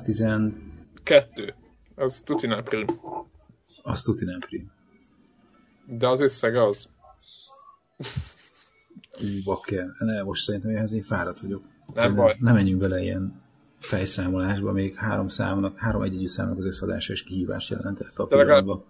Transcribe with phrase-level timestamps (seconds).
[0.00, 0.52] 210...
[1.02, 1.54] Kettő.
[1.94, 2.86] Az tuti nem prim.
[3.82, 4.72] Az tuti nem prim.
[5.86, 6.88] De az összege az.
[9.44, 9.86] Bakker.
[9.98, 11.62] Ne, most szerintem ehhez én fáradt vagyok.
[11.62, 12.36] Nem Szerintem baj.
[12.38, 13.42] Nem menjünk bele ilyen
[13.80, 18.84] fejszámolásba, még három számnak, három egyegyű számnak az összeadása és kihívást jelentett a De legalább-.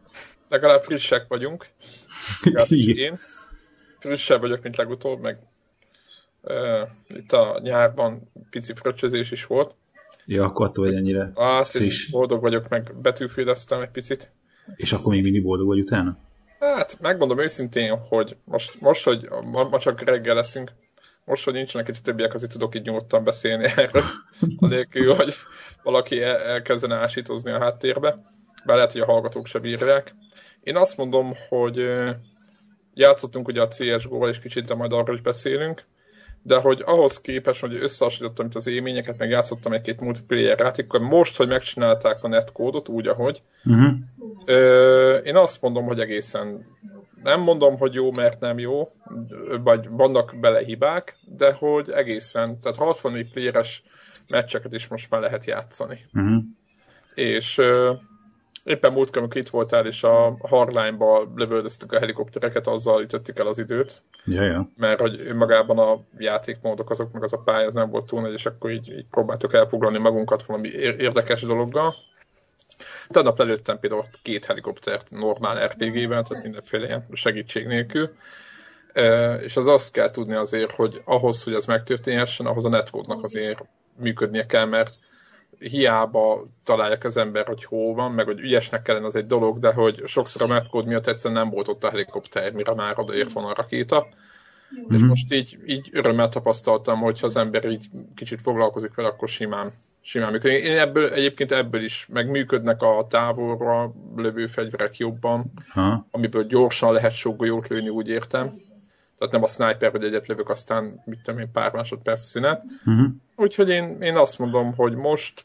[0.49, 1.67] Legalább frissek vagyunk.
[2.43, 3.19] Legalábbis én.
[3.99, 5.39] Frissebb vagyok, mint legutóbb, meg
[6.41, 9.75] uh, itt a nyárban pici fröccsözés is volt.
[10.27, 12.11] Ja, akkor attól, hogy ennyire Hát, friss.
[12.11, 14.33] boldog vagyok, meg betűféleztem egy picit.
[14.77, 16.19] És akkor még mindig boldog vagy utána?
[16.59, 20.73] Hát, megmondom őszintén, hogy most, most hogy ma, ma csak reggel leszünk,
[21.25, 24.03] most, hogy nincsenek itt többiek, azért tudok így nyugodtan beszélni erről,
[24.59, 25.35] anélkül, hogy
[25.83, 28.11] valaki el, elkezdene ásítozni a háttérbe,
[28.65, 30.15] bár lehet, hogy a hallgatók se bírják.
[30.61, 31.91] Én azt mondom, hogy
[32.95, 35.83] játszottunk ugye a CSGO-val, és kicsit, de majd arról is beszélünk,
[36.43, 41.37] de hogy ahhoz képest, hogy összehasonlítottam itt az élményeket, meg játszottam egy-két multiplayer játékkal, most,
[41.37, 43.93] hogy megcsinálták a netkódot úgy, ahogy, Uh-huh.
[44.47, 46.67] Ö, én azt mondom, hogy egészen
[47.23, 48.89] nem mondom, hogy jó, mert nem jó,
[49.63, 53.83] vagy vannak bele hibák, de hogy egészen, tehát 64 playeres
[54.29, 56.07] meccseket is most már lehet játszani.
[56.13, 56.43] Uh-huh.
[57.15, 57.93] És ö,
[58.65, 63.59] éppen múltkor, amikor itt voltál, és a Hardline-ba lövöldöztük a helikoptereket, azzal ütöttük el az
[63.59, 64.69] időt, Ja, ja.
[64.77, 68.33] mert hogy önmagában a játékmódok azok, meg az a pálya az nem volt túl nagy,
[68.33, 71.95] és akkor így, így próbáltuk elfoglalni magunkat valami ér- érdekes dologgal.
[73.09, 78.15] Tegnap lelőttem például két helikoptert normál RPG-vel, tehát mindenféle ilyen segítség nélkül.
[78.93, 83.25] E, és az azt kell tudni azért, hogy ahhoz, hogy ez megtörténhessen, ahhoz a netcode-nak
[83.25, 83.65] azért
[83.97, 84.95] működnie kell, mert
[85.63, 89.73] hiába találják az ember, hogy hol van, meg hogy ügyesnek kellene, az egy dolog, de
[89.73, 93.45] hogy sokszor a netcode miatt egyszerűen nem volt ott a helikopter, mire már odaért van
[93.45, 94.07] a rakéta.
[94.75, 94.95] Mm-hmm.
[94.95, 99.29] És most így, így örömmel tapasztaltam, hogy ha az ember így kicsit foglalkozik vele, akkor
[99.29, 100.65] simán, simán működik.
[100.65, 106.07] Én ebből, egyébként ebből is, meg működnek a távolra lövő fegyverek jobban, Ha.
[106.11, 108.51] amiből gyorsan lehet sok golyót lőni, úgy értem.
[109.23, 112.63] Tehát nem a sniper, hogy egyet lövök, aztán mit tudom én, pár másodperc szünet.
[112.87, 113.07] Uh-huh.
[113.37, 115.45] Úgyhogy én, én azt mondom, hogy most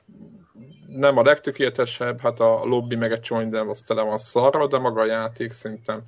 [0.87, 5.01] nem a legtökéletesebb, hát a lobby meg egy csonydem az tele van szarra, de maga
[5.01, 6.01] a játék szerintem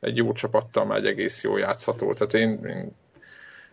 [0.00, 2.12] egy jó csapattal már egy egész jó játszható.
[2.12, 2.96] Tehát én, én,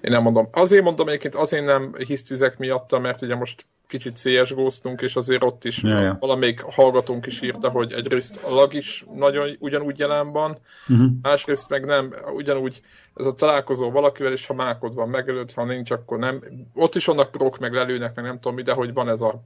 [0.01, 0.47] én nem mondom.
[0.51, 3.65] Azért mondom egyébként, azért nem hisztizek miatta, mert ugye most
[3.97, 6.17] kicsit CSGO-ztunk, és azért ott is Ja, ja.
[6.19, 11.11] valamelyik hallgatónk is írta, hogy egyrészt a lag is nagyon ugyanúgy jelen van, Uh-huh.
[11.21, 12.81] másrészt meg nem, ugyanúgy
[13.15, 16.43] ez a találkozó valakivel, és ha mákod van megelőtt, ha nincs, akkor nem.
[16.73, 19.43] Ott is vannak prok, meg lelőnek, meg nem tudom mi, de hogy van ez a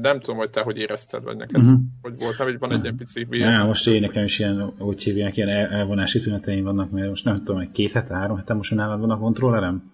[0.00, 1.78] nem tudom, hogy te hogy érezted, vagy neked, uh-huh.
[2.02, 5.02] hogy volt, nem, hogy van egy ilyen pici Ja, most én nekem is ilyen, hogy
[5.02, 8.54] hívják, ilyen el- elvonási tüneteim vannak, mert most nem tudom, hogy két hete, három hete
[8.54, 9.90] most nálad van a kontrollerem?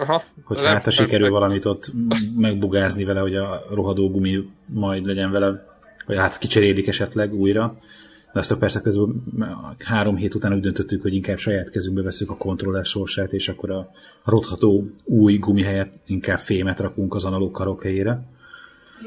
[0.00, 1.92] Aha, Hogy hát, ha sikerül meg- valamit ott
[2.36, 5.66] megbugázni vele, hogy a rohadó gumi majd legyen vele,
[6.06, 7.76] vagy hát kicserélik esetleg újra.
[8.32, 9.22] De aztán persze közben
[9.84, 13.70] három hét után úgy döntöttük, hogy inkább saját kezünkbe veszük a kontroller sorsát, és akkor
[13.70, 13.90] a
[14.24, 18.22] rotható új gumi helyett inkább fémet rakunk az analóg karok helyére.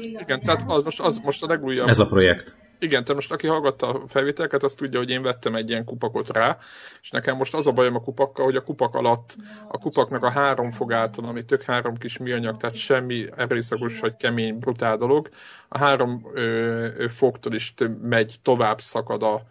[0.00, 1.88] Igen, tehát az most, az most a legújabb.
[1.88, 2.56] Ez a projekt.
[2.82, 6.30] Igen, tehát most aki hallgatta a felvételeket, azt tudja, hogy én vettem egy ilyen kupakot
[6.30, 6.58] rá,
[7.02, 9.36] és nekem most az a bajom a kupakkal, hogy a kupak alatt,
[9.68, 14.58] a kupaknak a három fogáltal, ami tök három kis műanyag, tehát semmi erőszakos vagy kemény,
[14.58, 15.28] brutál dolog,
[15.68, 16.40] a három ö,
[16.96, 19.42] ö, fogtól is megy, tovább szakad a,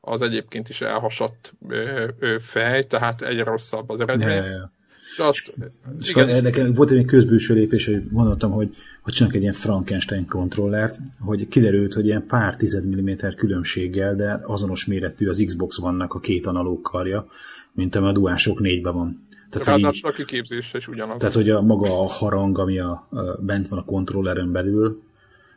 [0.00, 4.28] az egyébként is elhasadt ö, ö, fej, tehát egyre rosszabb az eredmény.
[4.28, 4.72] Ja, ja.
[5.18, 5.54] És azt,
[6.00, 9.54] És igen, akkor nekem volt egy közbülső lépés, hogy gondoltam, hogy, hogy csinálok egy ilyen
[9.54, 15.78] Frankenstein kontrollert, hogy kiderült, hogy ilyen pár tized milliméter különbséggel, de azonos méretű az Xbox
[15.78, 17.26] vannak a két analóg karja,
[17.72, 19.26] mint ami a Duások négyben van.
[19.50, 21.18] Tehát, ráadásul a kiképzése is ugyanaz.
[21.18, 25.02] tehát, hogy a maga a harang, ami a, a, bent van a kontrolleren belül,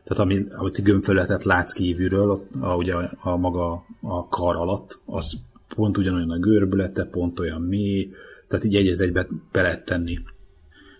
[0.03, 4.99] tehát ami, amit gömbfölletet látsz kívülről, ott, a, ugye a, a maga a kar alatt,
[5.05, 5.33] az
[5.75, 8.11] pont ugyanolyan a görbülete, pont olyan mély,
[8.51, 10.19] tehát így egy az egybe be lehet tenni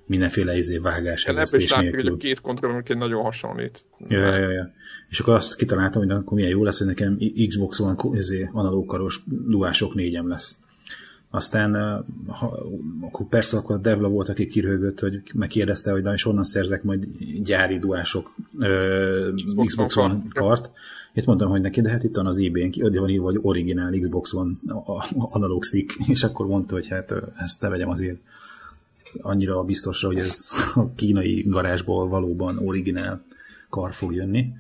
[0.06, 2.14] mindenféle izé vágás, ebből is eresztés látszik, hogy nélkül.
[2.14, 3.84] a két kontroller egy nagyon hasonlít.
[4.08, 4.72] Ja, ja, ja.
[5.10, 7.18] És akkor azt kitaláltam, hogy akkor milyen jó lesz, hogy nekem
[7.48, 10.60] Xbox One izé, analógkaros duások négyem lesz.
[11.30, 11.74] Aztán
[12.28, 12.60] ha,
[13.02, 16.84] akkor persze akkor a Devla volt, aki kirögött, hogy megkérdezte, hogy na és honnan szerzek
[16.84, 17.06] majd
[17.44, 20.72] gyári duások ö, Xbox Xbox One kart.
[21.14, 23.92] Itt mondtam, hogy neki, de hát itt van az eBay-n, ott van írva, hogy originál
[23.92, 28.20] Xbox One a- analóg stick, és akkor mondta, hogy hát ezt ne vegyem azért
[29.20, 33.24] annyira biztosra, hogy ez a kínai garázsból valóban originál
[33.70, 34.54] kar fog jönni.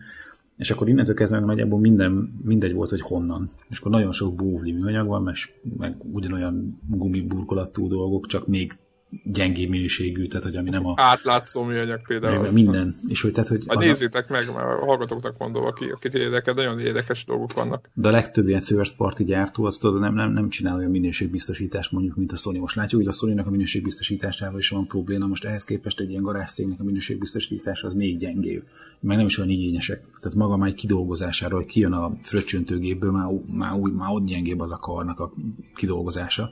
[0.57, 3.49] És akkor innentől kezdve nagyjából minden, mindegy volt, hogy honnan.
[3.69, 5.35] És akkor nagyon sok búvli műanyag van, meg,
[5.77, 8.77] meg ugyanolyan gumiburkolatú dolgok, csak még
[9.23, 10.93] gyengébb minőségű, tehát hogy ami nem a...
[10.97, 12.51] Átlátszó műanyag például.
[12.51, 12.99] Minden.
[13.07, 14.31] És hogy, tehát, hogy hát nézzétek a...
[14.31, 17.89] meg, mert a hallgatóknak mondom, aki, akit érdekel, nagyon érdekes dolgok vannak.
[17.93, 21.91] De a legtöbb ilyen third party gyártó azt tudod, nem, nem, nem csinál olyan minőségbiztosítást
[21.91, 22.59] mondjuk, mint a Sony.
[22.59, 26.23] Most látjuk, hogy a Sony-nak a minőségbiztosításával is van probléma, most ehhez képest egy ilyen
[26.23, 28.63] garázszégnek a minőségbiztosítása az még gyengébb.
[28.99, 30.03] Meg nem is olyan igényesek.
[30.19, 34.59] Tehát maga már egy kidolgozására, hogy kijön a fröccsöntőgépből, már, már, úgy, már ott gyengébb
[34.59, 35.33] az a karnak a
[35.75, 36.51] kidolgozása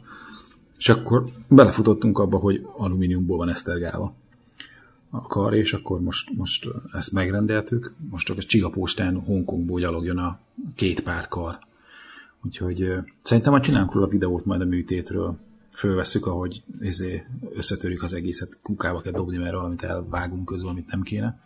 [0.80, 4.14] és akkor belefutottunk abba, hogy alumíniumból van esztergálva
[5.10, 7.94] a kar, és akkor most, most ezt megrendeltük.
[8.10, 10.40] Most csak ez Csigapóstán Hongkongból gyalogjon a
[10.76, 11.60] két pár kar.
[12.46, 12.94] Úgyhogy
[13.24, 15.38] szerintem majd csinálunk róla a videót majd a műtétről.
[15.74, 21.02] Fölvesszük, ahogy ezé összetörjük az egészet, kukába kell dobni, mert valamit elvágunk közül, amit nem
[21.02, 21.40] kéne.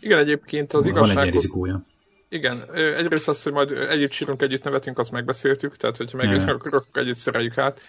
[0.00, 1.14] Igen, egyébként az igazság...
[1.14, 1.82] Van egy rizikója.
[2.28, 6.84] Igen, egyrészt az, hogy majd együtt sírunk, együtt nevetünk, azt megbeszéltük, tehát hogyha megjöttünk, akkor
[6.92, 7.80] együtt szereljük át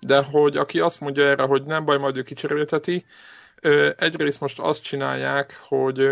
[0.00, 3.04] de hogy aki azt mondja erre, hogy nem baj, majd ő kicserélteti,
[3.96, 6.10] egyrészt most azt csinálják, hogy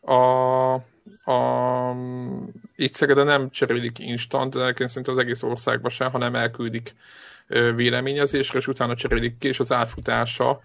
[0.00, 0.72] a,
[1.30, 1.94] a,
[2.76, 6.94] itt Szegeden nem cserélik instant, de egyébként szerintem az egész országban sem, hanem elküldik
[7.74, 10.60] véleményezésre, és utána cserélik ki, és az átfutása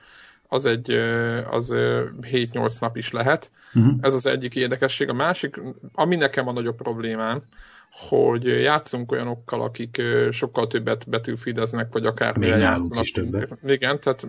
[0.48, 0.92] az egy
[1.50, 3.51] az 7-8 nap is lehet.
[3.74, 3.94] Uh-huh.
[4.01, 5.09] Ez az egyik érdekesség.
[5.09, 5.59] A másik,
[5.94, 7.42] ami nekem a nagyobb problémám,
[8.09, 10.01] hogy játszunk olyanokkal, akik
[10.31, 13.03] sokkal többet betűfideznek, vagy akár Még játszanak.
[13.03, 13.57] is többet.
[13.65, 14.27] Igen, tehát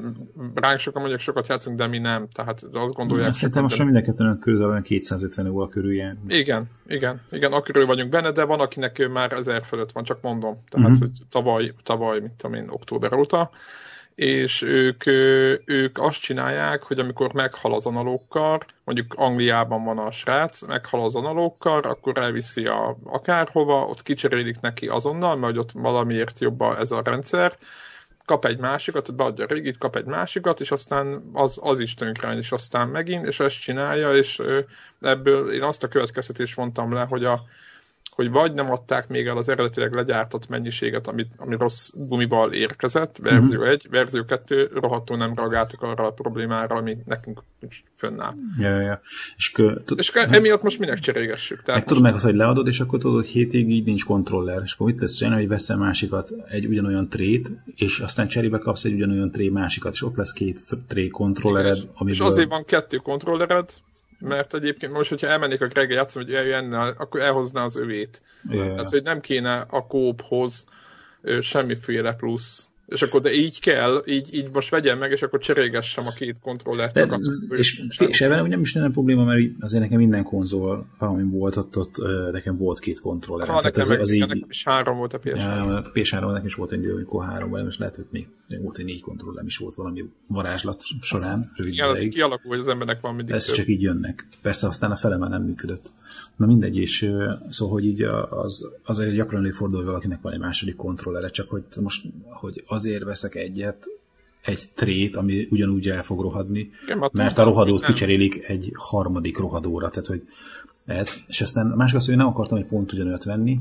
[0.55, 2.29] ránk sokan mondjuk sokat játszunk, de mi nem.
[2.33, 3.29] Tehát azt gondolják.
[3.29, 6.19] Azt szerintem most mindenket közel olyan 250 óra körül ilyen.
[6.29, 10.59] Igen, igen, igen, akkor vagyunk benne, de van, akinek már ezer fölött van, csak mondom.
[10.69, 11.01] Tehát, uh-huh.
[11.01, 13.51] hogy tavaly, tavaly, mit tudom én, október óta
[14.15, 15.07] és ők,
[15.65, 21.15] ők azt csinálják, hogy amikor meghal az analókkal, mondjuk Angliában van a srác, meghal az
[21.15, 27.03] analókkal, akkor elviszi a, akárhova, ott kicserélik neki azonnal, mert ott valamiért jobb ez a
[27.05, 27.57] rendszer,
[28.25, 32.37] kap egy másikat, beadja a régit, kap egy másikat, és aztán az, az is tönkre
[32.37, 34.43] és aztán megint, és ezt csinálja, és
[35.01, 37.41] ebből én azt a következtetést vontam le, hogy a,
[38.15, 43.19] hogy vagy nem adták még el az eredetileg legyártott mennyiséget, amit, ami rossz gumival érkezett,
[43.23, 43.73] verzió uh-huh.
[43.73, 47.43] 1, verzió 2, rohadtul nem reagáltak arra a problémára, ami nekünk
[47.95, 48.35] fönnáll.
[48.59, 49.01] Ja, ja.
[49.37, 51.63] És, kö, és emiatt most minek cserégessük?
[51.63, 54.61] Tehát meg tudod meg az, hogy leadod, és akkor tudod, hogy hétig így nincs kontroller,
[54.65, 58.85] és akkor mit lesz csinálni, hogy veszel másikat, egy ugyanolyan trét, és aztán cserébe kapsz
[58.85, 61.79] egy ugyanolyan tré másikat, és ott lesz két tré kontrollered.
[61.95, 62.27] amiből...
[62.27, 63.75] És azért van kettő kontrollered,
[64.23, 68.23] mert egyébként most, hogyha elmennék a Gregge játszani, hogy eljönne, akkor elhozná az övét.
[68.51, 68.69] Yeah.
[68.69, 70.65] Tehát, hogy nem kéne a kóphoz
[71.41, 76.07] semmiféle plusz és akkor de így kell, így, így most vegyem meg, és akkor cserégessem
[76.07, 76.93] a két kontrollert.
[76.93, 77.19] De,
[77.57, 81.77] és, és ebben nem is lenne probléma, mert azért nekem minden konzol, ami volt ott,
[81.77, 81.97] ott
[82.33, 83.49] nekem volt két kontroller.
[83.49, 85.37] Ha, nekem, az, meg, az így, nekem is három volt a PS3.
[85.37, 88.63] Ja, a PS3 nekem is volt egy amikor három volt, most lehet, hogy még, még
[88.63, 91.53] volt egy négy kontroller is volt valami varázslat során.
[91.57, 94.29] Igen, az kialakul, hogy az embernek van mindig Ez csak így jönnek.
[94.43, 95.91] Persze aztán a fele már nem működött.
[96.37, 97.11] Na mindegy, és
[97.51, 101.63] szóval, hogy így az, azért gyakran előfordul, hogy valakinek van egy második kontrollere, csak hogy
[101.81, 103.87] most, hogy azért veszek egyet,
[104.43, 109.89] egy trét, ami ugyanúgy el fog rohadni, Igen, mert a rohadót kicserélik egy harmadik rohadóra,
[109.89, 110.23] tehát hogy
[110.85, 113.61] ez, és aztán a másik az, hogy nem akartam egy pont ugyanőt venni,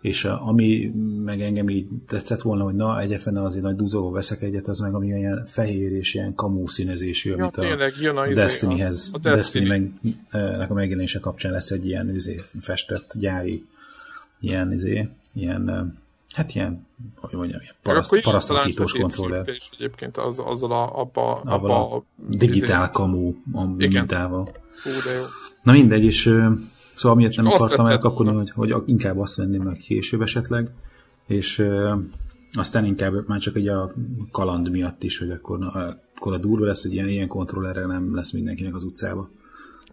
[0.00, 0.92] és a, ami
[1.24, 4.78] meg engem így tetszett volna, hogy na, egy fn azért nagy dúzoló veszek egyet, az
[4.78, 9.10] meg ami ilyen fehér és ilyen kamú színezésű, amit ja, tényleg, jön a, izé, Destinyhez,
[9.12, 9.92] a, a Destiny, meg
[10.30, 13.64] nek a megjelenése kapcsán lesz egy ilyen izé, festett gyári
[14.40, 15.96] ilyen, izé, ilyen
[16.28, 16.86] Hát ilyen,
[17.16, 19.48] hogy mondjam, ilyen paraszt, parasztakítós kontroller.
[19.48, 22.92] És egyébként az, azzal a, abba, abba, abba a digitál izé...
[22.92, 24.48] kamú a mintával.
[24.82, 25.22] Hú, de jó.
[25.62, 26.34] Na mindegy, és
[26.98, 30.70] Szóval miért nem akartam elkapkodni, hogy, hogy inkább azt venném meg később esetleg,
[31.26, 31.66] és
[32.52, 33.92] aztán inkább már csak egy a
[34.30, 35.68] kaland miatt is, hogy akkor, na,
[36.16, 39.28] akkor a durva lesz, hogy ilyen, ilyen kontrollerre nem lesz mindenkinek az utcába.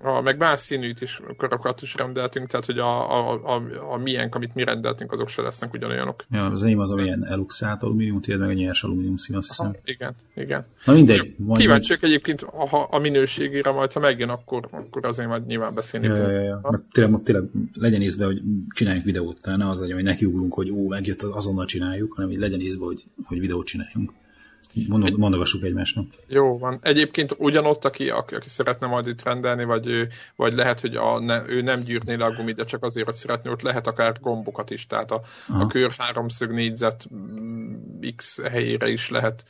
[0.05, 4.35] A, meg más színűt is karokat is rendeltünk, tehát hogy a, a, a, a miénk,
[4.35, 6.25] amit mi rendeltünk, azok se lesznek ugyanolyanok.
[6.31, 7.03] Ja, az enyém az szóval...
[7.03, 9.65] olyan eluxált alumínium, tiéd meg a nyers alumínium szín, azt hiszem.
[9.65, 10.65] Aha, igen, igen.
[10.85, 11.35] Na mindegy.
[11.53, 16.07] Kíváncsiak egyébként, ha a minőségére majd, ha megjön, akkor, akkor azért majd nyilván beszélni.
[16.07, 16.59] Ja, ja, ja.
[16.69, 20.71] Meg tényleg, tényleg legyen észbe, hogy csináljunk videót, tehát ne az legyen, hogy nekiugrunk, hogy
[20.71, 24.11] ó, megjött, azonnal csináljuk, hanem hogy legyen észbe, hogy, hogy videót csináljunk.
[25.17, 26.05] Mondogassuk egymásnak.
[26.27, 26.79] Jó van.
[26.81, 31.41] Egyébként ugyanott, aki, aki, aki szeretne majd itt rendelni, vagy, vagy lehet, hogy a, ne,
[31.47, 34.69] ő nem gyűrné le a gumit, de csak azért, hogy szeretné, ott lehet akár gombokat
[34.71, 37.73] is, tehát a, a kör háromszög négyzet mm,
[38.15, 39.45] X helyére is lehet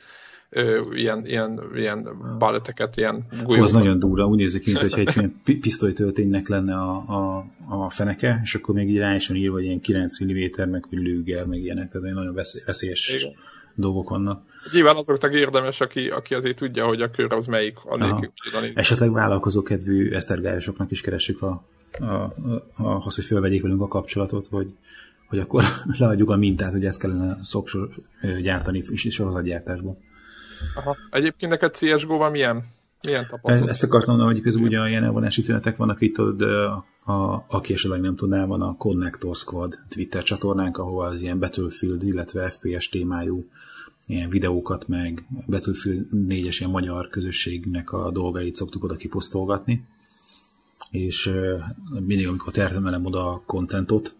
[0.50, 3.68] ö, ilyen, ilyen, ilyen baleteket, ilyen gulyókat.
[3.68, 8.54] Az nagyon durva, úgy nézik, mint hogy egy pisztolytölténynek lenne a, a, a feneke, és
[8.54, 11.88] akkor még így rá is van írva, hogy ilyen 9 mm, meg lőger, meg ilyenek,
[11.88, 13.34] tehát egy nagyon veszélyes Igen
[13.76, 14.42] dolgok vannak.
[14.72, 18.30] Nyilván azoknak érdemes, aki, aki azért tudja, hogy a kör az melyik, a nélkül.
[18.74, 21.64] Esetleg vállalkozókedvű esztergályosoknak is keressük a,
[22.00, 22.32] a, a,
[22.76, 24.74] a, azt, hogy fölvegyék velünk a kapcsolatot, hogy,
[25.28, 25.62] hogy akkor
[25.98, 27.88] leadjuk a mintát, hogy ezt kellene szoksor
[28.42, 29.98] gyártani is sorozatgyártásban.
[30.74, 30.96] Aha.
[31.10, 32.64] Egyébként neked CSGO-ban milyen,
[33.02, 33.70] milyen tapasztalat?
[33.70, 36.46] Ezt akartam mondani, hogy közül ugye ilyen elvonási tünetek vannak itt, de
[37.06, 42.02] a, aki esetleg nem tudná, van a Connector Squad Twitter csatornánk, ahol az ilyen Battlefield,
[42.02, 43.48] illetve FPS témájú
[44.06, 49.86] ilyen videókat, meg Battlefield 4-es ilyen magyar közösségnek a dolgait szoktuk oda kiposztolgatni.
[50.90, 51.32] És
[51.90, 54.16] mindig, amikor termelem oda a kontentot,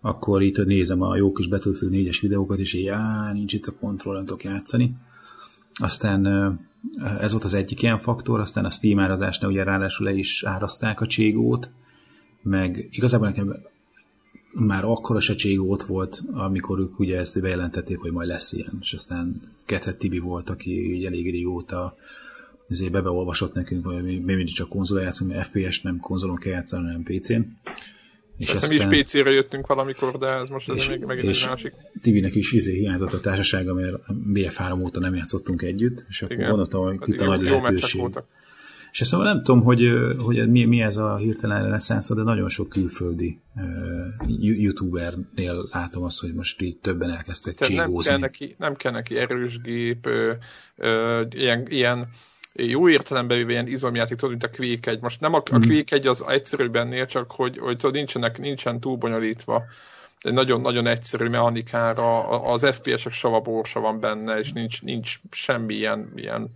[0.00, 2.92] akkor itt nézem a jó kis Battlefield 4-es videókat, és így,
[3.32, 4.96] nincs itt a kontroll, nem tudok játszani.
[5.74, 6.26] Aztán
[7.20, 11.00] ez volt az egyik ilyen faktor, aztán a Steam árazásnál ugye ráadásul le is árazták
[11.00, 11.70] a cségót,
[12.48, 13.62] meg igazából nekem
[14.52, 18.78] már akkor a Cségó ott volt, amikor ők ugye ezt bejelentették, hogy majd lesz ilyen,
[18.80, 21.96] és aztán Kethet Tibi volt, aki így elég régóta
[22.68, 26.52] ezért bebeolvasott nekünk, hogy mi, mi mindig csak konzolon játszunk, mert FPS nem konzolon kell
[26.52, 27.40] játszani, hanem PC-n.
[28.36, 31.72] És aztán, mi is PC-re jöttünk valamikor, de ez most ez még megint egy másik.
[32.02, 33.96] Tibinek is izé hiányzott a társasága, mert
[34.32, 36.48] BF3 óta nem játszottunk együtt, és akkor Igen.
[36.48, 38.02] gondoltam, hogy itt a nagy lehetőség.
[38.92, 42.68] És ezt nem tudom, hogy, hogy mi, mi ez a hirtelen reneszánsz, de nagyon sok
[42.68, 48.10] külföldi uh, youtubernél látom azt, hogy most így többen elkezdtek cségózni.
[48.10, 50.32] Nem kell, neki, nem kell neki erős gép, ö,
[50.76, 52.08] ö, ilyen, ilyen
[52.52, 55.00] jó értelemben véve ilyen izomjáték, tudod, mint a Quake 1.
[55.00, 55.60] Most nem a, a hmm.
[55.60, 59.64] Quake 1 az egyszerűbb ennél, csak hogy, hogy tudod, nincsenek, nincsen túl bonyolítva
[60.20, 66.50] egy nagyon-nagyon egyszerű mechanikára, az FPS-ek savaborsa van benne, és nincs, nincs semmi ilyen, ilyen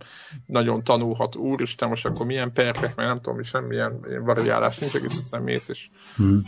[0.45, 5.17] nagyon tanulhat, úristen, most akkor milyen perkek, meg nem tudom, semmilyen ilyen variálás nincs, egész
[5.19, 6.41] egyszerűen mész, és hmm.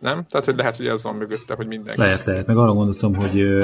[0.00, 0.26] nem?
[0.26, 2.00] Tehát, hogy lehet, hogy ez van mögötte, hogy mindenki.
[2.00, 2.46] Lehet, lehet.
[2.46, 3.62] Meg arra gondoltam, hogy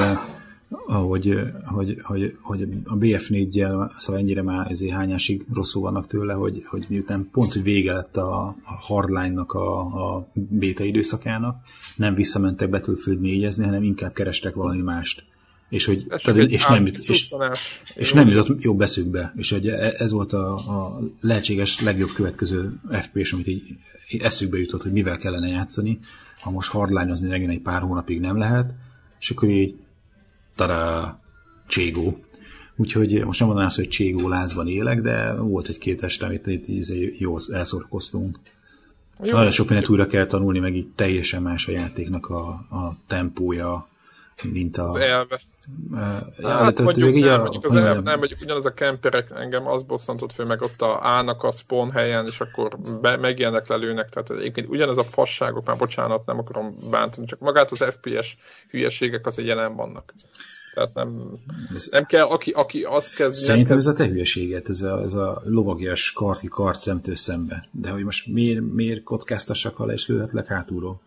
[0.69, 6.63] ahogy, hogy, hogy, hogy a BF4-jel, szóval ennyire már ezért hányásig rosszul vannak tőle, hogy,
[6.67, 11.57] hogy miután pont, hogy vége lett a, a hardline-nak a, a beta időszakának,
[11.97, 15.25] nem visszamentek Battlefield 4 hanem inkább kerestek valami mást.
[15.69, 17.35] És, hogy, tehát, és, nem, jut, és,
[17.95, 19.33] és nem jutott jobb eszükbe.
[19.37, 23.79] És hogy e, ez volt a, a lehetséges legjobb következő FPS, amit így
[24.19, 25.99] eszükbe jutott, hogy mivel kellene játszani,
[26.41, 28.75] ha most hardline-ozni legyen egy pár hónapig nem lehet,
[29.19, 29.75] és akkor így
[30.57, 31.21] tada,
[31.67, 32.25] Cségó.
[32.77, 36.69] Úgyhogy most nem mondanám azt, hogy Cségó lázban élek, de volt egy-két este, amit itt
[36.69, 38.39] így jól elszorkoztunk.
[39.23, 39.33] Jó.
[39.33, 43.89] Nagyon sok mindent újra kell tanulni, meg így teljesen más a játéknak a, a tempója,
[44.43, 44.85] mint a...
[44.85, 45.41] Az elve.
[45.91, 46.01] Uh,
[46.43, 50.33] hát mondjuk, nem, a, mondjuk az elve, nem, mondjuk ugyanaz a kemperek engem az bosszantott
[50.33, 54.69] föl, meg ott a állnak a spawn helyen, és akkor be, megjelennek, lelőnek, tehát egyébként
[54.69, 58.37] ugyanaz a fasságok, már bocsánat, nem akarom bántani, csak magát az FPS
[58.71, 60.15] hülyeségek azért jelen vannak.
[60.75, 61.41] Tehát nem,
[61.91, 63.35] nem kell, aki, aki azt kezd...
[63.35, 67.65] Szerintem ez a te hülyeséget, ez a, ez a lovagias karti kart szemtől szembe.
[67.71, 71.01] De hogy most miért, miért kockáztassak, ha le és lőhetlek hátulról?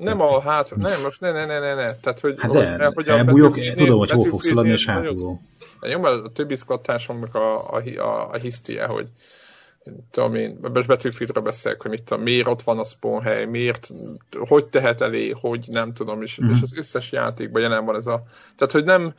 [0.00, 1.94] Nem a hát, nem, most ne, ne, ne, ne, ne.
[1.94, 5.40] Tehát, hogy, hát de, hogy, hogy elbújok, én tudom, hogy hol fogsz szaladni, és hátulról.
[5.82, 9.08] Jó, mert a többi szkattásomnak a, a, a, a hisztie, hogy
[10.10, 13.90] tudom én, Battlefieldről beszélek, hogy mit tudom, miért ott van a spawn hely, miért,
[14.38, 16.50] hogy tehet elé, hogy nem tudom, és, mm.
[16.50, 18.22] és az összes játékban jelen van ez a,
[18.56, 19.14] tehát hogy nem,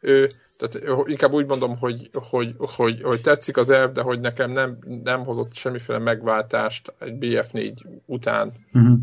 [0.00, 4.50] ő, tehát inkább úgy mondom, hogy, hogy, hogy, hogy tetszik az elv, de hogy nekem
[4.50, 7.72] nem, nem hozott semmiféle megváltást egy BF4
[8.06, 8.52] után.
[8.78, 8.94] Mm.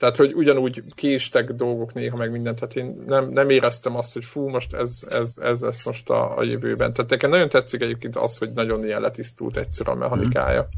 [0.00, 4.24] Tehát, hogy ugyanúgy késtek dolgok néha, meg mindent, tehát én nem, nem éreztem azt, hogy
[4.24, 6.92] fú, most ez, ez, ez lesz most a, a jövőben.
[6.92, 10.68] Tehát nekem nagyon tetszik egyébként az, hogy nagyon ilyen letisztult egyszer a mechanikája.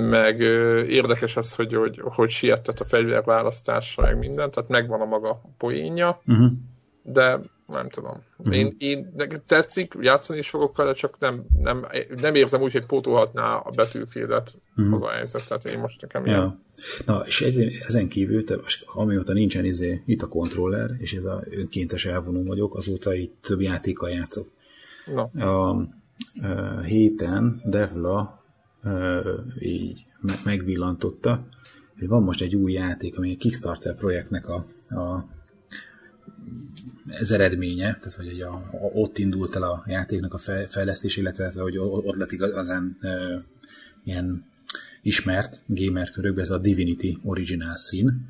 [0.00, 0.08] Mm.
[0.08, 5.04] Meg ö, érdekes az, hogy, hogy, hogy sietett a fegyverválasztásra, meg minden, tehát megvan a
[5.04, 6.46] maga poénja, mm-hmm.
[7.02, 8.12] de nem tudom.
[8.12, 8.52] Mm-hmm.
[8.52, 11.86] Én, én nekem tetszik, játszani is fogok vele, csak nem, nem,
[12.20, 14.92] nem érzem úgy, hogy pótolhatná a betűfélet mm-hmm.
[14.92, 16.32] az a helyzet, tehát én most nekem ja.
[16.32, 16.62] ilyen.
[17.06, 21.24] Na, és egy, ezen kívül, te most, amióta nincsen izé, itt a kontroller, és ez
[21.24, 24.50] a önkéntes elvonó vagyok, azóta itt több játékkal játszok.
[25.06, 25.22] Na.
[25.22, 28.42] A, a héten Devla a,
[29.58, 30.04] így
[30.44, 31.46] megvillantotta,
[31.98, 35.26] hogy van most egy új játék, ami a Kickstarter projektnek a, a
[37.06, 41.78] ez eredménye, tehát hogy a, a, ott indult el a játéknak a fejlesztés, illetve hogy
[41.78, 43.40] ott lett igazán e,
[44.04, 44.44] ilyen
[45.02, 48.26] ismert gamer körökben ez a Divinity Original Sin,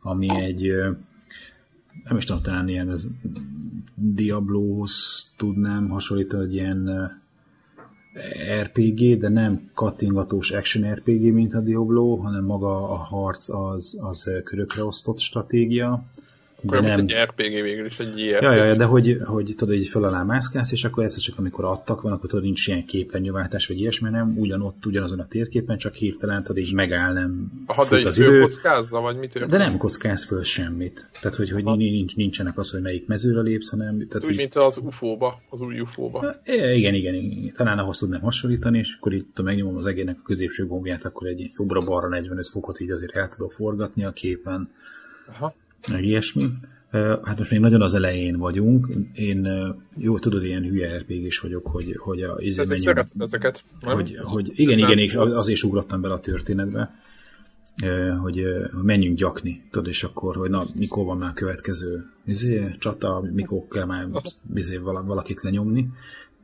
[0.00, 0.72] ami egy
[2.04, 3.06] nem is tudom, talán ilyen ez
[3.94, 7.10] Diablohoz tudnám hasonlítani, hogy ilyen
[8.62, 14.30] RPG, de nem kattingatós action RPG, mint a Diablo, hanem maga a harc az, az
[14.44, 16.04] körökre osztott stratégia,
[16.70, 17.00] De nem...
[17.00, 18.42] egy RPG végül is, egy JRPG.
[18.42, 21.38] Ja, ja, ja, de hogy, hogy tudod, hogy föl alá mászkálsz, és akkor egyszer csak
[21.38, 25.78] amikor adtak van, akkor tudod, nincs ilyen képernyőváltás, vagy ilyesmi, nem ugyanott, ugyanazon a térképen,
[25.78, 28.40] csak hirtelen tudod, így megáll, nem Aha, de az idő.
[28.40, 29.58] kockázza, vagy mit történik?
[29.58, 31.08] De nem kockáz föl semmit.
[31.20, 34.06] Tehát, hogy, hogy nincs, nincsenek az, hogy melyik mezőre lépsz, hanem...
[34.08, 36.34] Tehát, Úgy, mint az UFO-ba, az új UFO-ba.
[36.44, 37.52] Igen, igen, igen.
[37.56, 41.50] Talán ahhoz tudnám hasonlítani, és akkor itt megnyomom az egének a középső gombját, akkor egy
[41.56, 44.70] jobbra-balra 45 fokot így azért el tudok forgatni a képen.
[45.28, 45.54] Aha.
[45.88, 46.50] Meg ilyesmi.
[47.22, 48.88] Hát most még nagyon az elején vagyunk.
[49.12, 49.48] Én,
[49.96, 52.36] jó, tudod, ilyen hülye rpg is vagyok, hogy, hogy a...
[52.38, 53.94] Izé menjünk, ezeket, nem?
[53.94, 56.94] Hogy, hogy igen, igen, igen, azért ugrottam bele a történetbe,
[58.22, 58.42] hogy
[58.82, 63.66] menjünk gyakni, tudod, és akkor, hogy na, mikor van már a következő izé, csata, mikor
[63.68, 64.08] kell már
[64.54, 65.88] izé, valakit lenyomni.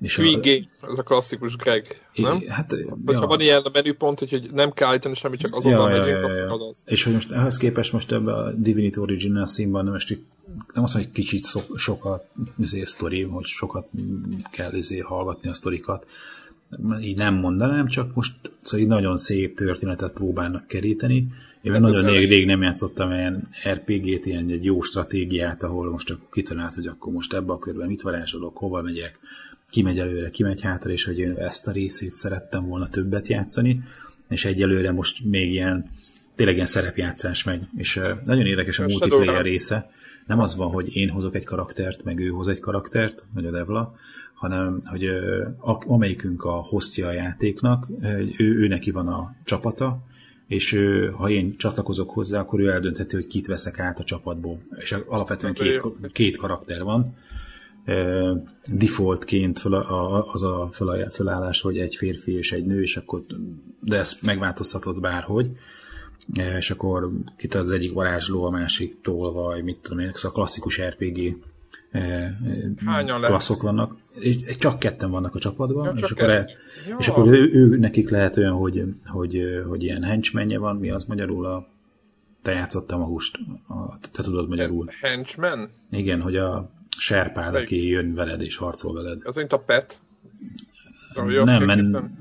[0.01, 0.91] És Queen a...
[0.91, 2.43] ez a klasszikus Greg, nem?
[2.49, 2.71] Hát,
[3.05, 3.27] Hogyha ja.
[3.27, 6.35] van ilyen a menüpont, hogy nem kell állítani semmi, csak azonnal ja, megyünk, ja, ja,
[6.35, 6.53] ja.
[6.53, 6.83] az az.
[6.87, 10.19] És hogy most ehhez képest most ebben a Divinity Original színben nem, most
[10.75, 12.25] nem azt mondom, hogy kicsit szok, sokat
[12.59, 13.89] izé, sztori, hogy sokat
[14.51, 16.07] kell izé, hallgatni a sztorikat,
[17.01, 21.27] így nem mondanám, csak most szóval így nagyon szép történetet próbálnak keríteni.
[21.63, 26.11] Én hát nagyon rég, rég nem játszottam ilyen RPG-t, ilyen egy jó stratégiát, ahol most
[26.11, 29.19] akkor kitalált, hogy akkor most ebbe a körben mit varázsolok, hova megyek,
[29.71, 33.29] ki megy előre, ki megy hátra, és hogy én ezt a részét szerettem volna többet
[33.29, 33.83] játszani,
[34.29, 35.91] és egyelőre most még ilyen,
[36.35, 39.91] tényleg ilyen szerepjátszás megy, és nagyon érdekes a, a multiplayer része.
[40.27, 43.51] Nem az van, hogy én hozok egy karaktert, meg ő hoz egy karaktert, vagy a
[43.51, 43.95] Devla,
[44.35, 45.05] hanem hogy
[45.87, 47.87] amelyikünk a hostja a játéknak,
[48.37, 49.99] ő, ő neki van a csapata,
[50.47, 54.59] és ő, ha én csatlakozok hozzá, akkor ő eldöntheti, hogy kit veszek át a csapatból.
[54.77, 57.17] És alapvetően két, két karakter van,
[58.67, 60.69] defaultként föl, a, az a
[61.13, 63.25] fölállás, hogy egy férfi és egy nő, és akkor,
[63.81, 65.51] de ezt megváltoztatod bárhogy,
[66.35, 71.37] és akkor kit az egyik varázsló, a másik tolvaj, mit tudom én, a klasszikus RPG
[72.85, 73.79] Hányan klasszok lehet?
[73.79, 76.47] vannak, és csak ketten vannak a csapatban, ja, és, akkor, e,
[76.89, 76.97] ja.
[76.99, 81.05] és akkor ő, ő, nekik lehet olyan, hogy, hogy, hogy ilyen henchmenje van, mi az
[81.05, 81.69] magyarul a
[82.43, 83.39] te játszottam a húst,
[83.69, 84.91] a, te tudod magyarul.
[85.01, 85.71] Henchman?
[85.91, 89.21] Igen, hogy a serpád, aki jön veled és harcol veled.
[89.25, 90.01] Az mint a pet?
[91.45, 92.19] nem, men...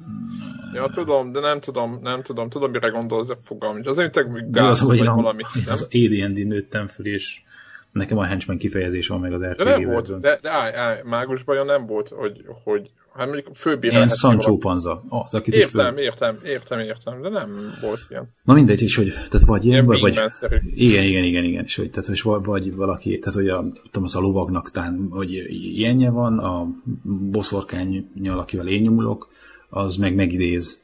[0.73, 3.82] Ja, tudom, de nem tudom, nem tudom, tudom, mire gondolsz, de fogalm.
[3.84, 5.43] Az én tök gáz, vagy valami.
[5.67, 7.41] Az AD&D nőttem föl, és
[7.91, 11.02] nekem a henchman kifejezés van meg az RPG De nem volt, de, de állj, állj,
[11.04, 13.95] mágus bajon nem volt, hogy, hogy Hát mondjuk főbírál.
[13.95, 15.04] Ilyen Sancho Panza.
[15.10, 18.30] Az, akit értem, is értem, értem, értem, de nem volt ilyen.
[18.43, 20.19] Na mindegy, és hogy tehát vagy ilyen, vagy, vagy
[20.73, 24.04] igen, igen, igen, igen, és hogy, tehát, és vagy, vagy valaki, tehát hogy a, tudom,
[24.04, 26.67] az a lovagnak tán, hogy ilyenje van, a
[27.32, 29.30] boszorkánynyal, akivel én nyomulok,
[29.69, 30.84] az meg megidéz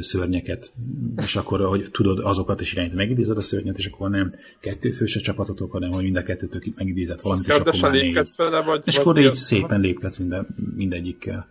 [0.00, 0.72] szörnyeket,
[1.16, 5.20] és akkor, hogy tudod, azokat is irányítani, megidézed a szörnyet, és akkor nem kettőfős a
[5.20, 8.18] csapatotok, hanem hogy mind a kettőtök megidézett valamit, és akkor már négy.
[8.36, 10.46] Vele, vagy, és vagy akkor így szépen lépkedsz minden,
[10.76, 11.48] mindegyikkel.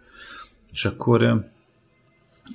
[0.71, 1.23] És akkor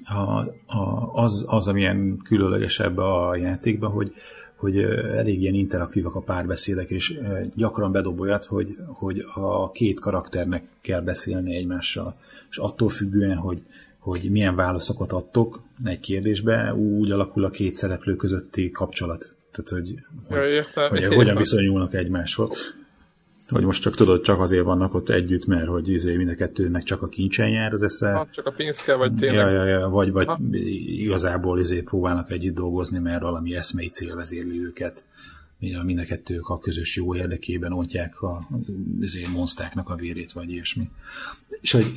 [0.04, 0.20] a,
[0.66, 4.12] a, az, az, amilyen különlegesebb a játékban, hogy,
[4.56, 4.78] hogy
[5.16, 7.18] elég ilyen interaktívak a párbeszédek, és
[7.54, 12.16] gyakran bedob olyat, hogy, hogy a két karakternek kell beszélni egymással,
[12.50, 13.62] és attól függően, hogy
[14.00, 19.34] hogy milyen válaszokat adtok egy kérdésbe, úgy alakul a két szereplő közötti kapcsolat.
[19.52, 19.94] Tehát, hogy,
[20.30, 21.16] ja, értem, hogy értem.
[21.16, 22.78] hogyan viszonyulnak egymáshoz.
[23.48, 26.82] Hogy most csak tudod, csak azért vannak ott együtt, mert hogy izé mind a kettőnek
[26.82, 28.08] csak a kincsen jár az esze.
[28.08, 29.52] Hát csak a pénz kell, vagy tényleg.
[29.52, 30.28] Ja, ja, ja, vagy, vagy
[31.02, 35.04] igazából izé próbálnak együtt dolgozni, mert valami eszmei cél vezérli őket.
[35.58, 38.48] Mind a kettők a közös jó érdekében ontják a
[39.00, 40.90] izé, monsztáknak a vérét, vagy ilyesmi.
[41.60, 41.92] És hogy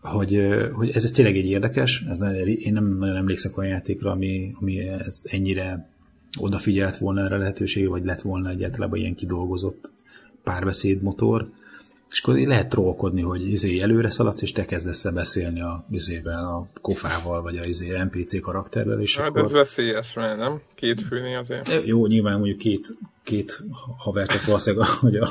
[0.00, 0.40] hogy,
[0.72, 5.22] hogy ez tényleg egy érdekes, ez, én nem nagyon emlékszek olyan játékra, ami, ami ez
[5.24, 5.88] ennyire
[6.38, 9.92] odafigyelt volna erre lehetőség, vagy lett volna egyáltalán ilyen kidolgozott
[10.42, 11.50] párbeszédmotor,
[12.10, 16.44] és akkor lehet trollkodni, hogy izé előre szaladsz, és te kezdesz -e beszélni a izével,
[16.44, 19.42] a kofával, vagy a izé NPC karakterrel, és hát akkor...
[19.42, 20.60] ez veszélyes, mert nem?
[20.74, 21.82] Két főni azért.
[21.84, 23.62] Jó, nyilván mondjuk két, két
[23.96, 25.28] havertet valószínűleg, hogy a...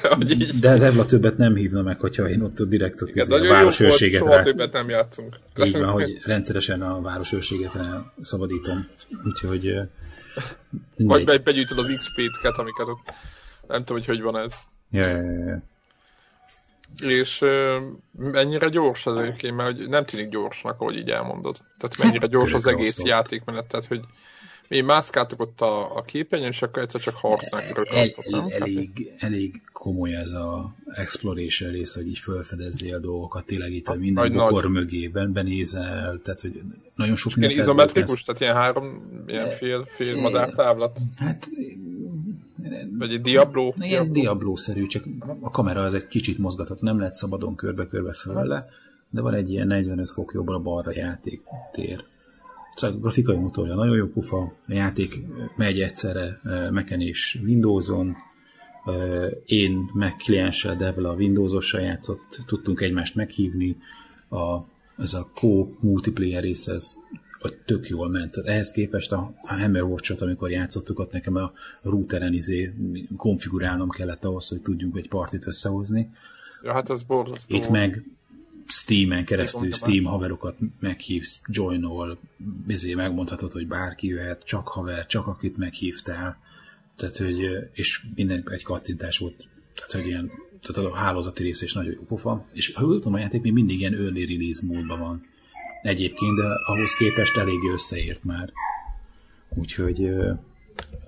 [0.60, 4.24] de Devla többet nem hívna meg, hogyha én ott direkt ott Igen, izé a városőrséget
[4.24, 4.42] rá...
[4.42, 5.36] többet nem játszunk.
[5.64, 7.72] Így van, hogy rendszeresen a városőrséget
[8.20, 8.88] szabadítom.
[9.24, 9.74] Úgyhogy...
[10.96, 13.12] Vagy begyűjtöd az XP-t, amiket ott...
[13.68, 14.54] Nem tudom, hogy hogy van ez.
[14.90, 15.62] Ja, ja, ja.
[17.02, 17.76] És uh,
[18.16, 21.56] mennyire gyors az egyébként, mert nem tűnik gyorsnak, ahogy így elmondod.
[21.78, 24.00] Tehát mennyire hát, gyors az egész játékmenet, tehát hogy
[24.68, 29.12] mi mászkáltok ott a, a képernyőn, és akkor egyszer csak harcnak rögtönztok, el, el, Elég,
[29.18, 34.32] elég komoly ez a exploration rész, hogy így felfedezzél a dolgokat, tényleg itt a minden
[34.32, 34.72] nagy, bokor nagy.
[34.72, 36.60] mögében benézel, tehát hogy
[36.94, 37.58] nagyon sok minden...
[37.58, 40.98] Izometrikus, tehát ilyen három, ilyen fél, fél madártávlat?
[41.16, 41.48] Hát
[42.98, 43.72] vagy egy Diablo?
[43.76, 45.04] Ilyen Diablo-szerű, csak
[45.40, 48.64] a kamera az egy kicsit mozgatható, nem lehet szabadon körbe-körbe fölle,
[49.10, 52.04] de van egy ilyen 45 fok jobbra-balra játéktér.
[52.74, 55.20] Szóval a grafikai motorja nagyon jó pufa, a játék
[55.56, 58.16] megy egyszerre Mac-en és Windows-on,
[59.44, 63.76] én Mac klienssel, Devil a Windows-ossal játszott, tudtunk egymást meghívni,
[64.28, 64.58] a,
[64.96, 66.96] ez a co multiplayer rész, ez
[67.40, 68.36] hogy tök jól ment.
[68.36, 72.74] Ehhez képest a, a Hammerwatch-ot, amikor játszottuk, ott nekem a routeren izé
[73.16, 76.10] konfigurálnom kellett ahhoz, hogy tudjunk egy partit összehozni.
[76.62, 77.56] Ja, hát az borzasztó.
[77.56, 78.04] Itt meg
[78.66, 82.18] Steam-en keresztül Steam haverokat meghívsz, joinol,
[82.66, 86.38] ezért megmondhatod, hogy bárki jöhet, csak haver, csak akit meghívtál.
[86.96, 90.30] Tehát, hogy, és minden egy kattintás volt, tehát, hogy ilyen,
[90.62, 92.46] tehát a hálózati rész is nagyon jó pofa.
[92.52, 95.27] És ha tudom, a játék még mindig ilyen early release módban van
[95.82, 98.52] egyébként, de ahhoz képest eléggé összeért már.
[99.48, 100.10] Úgyhogy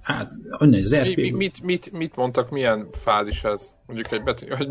[0.02, 1.16] Hát, annyi, az RP...
[1.16, 3.74] Mi, mit, mit, mit mondtak, milyen fázis ez?
[3.86, 4.68] Mondjuk egy betű, hogy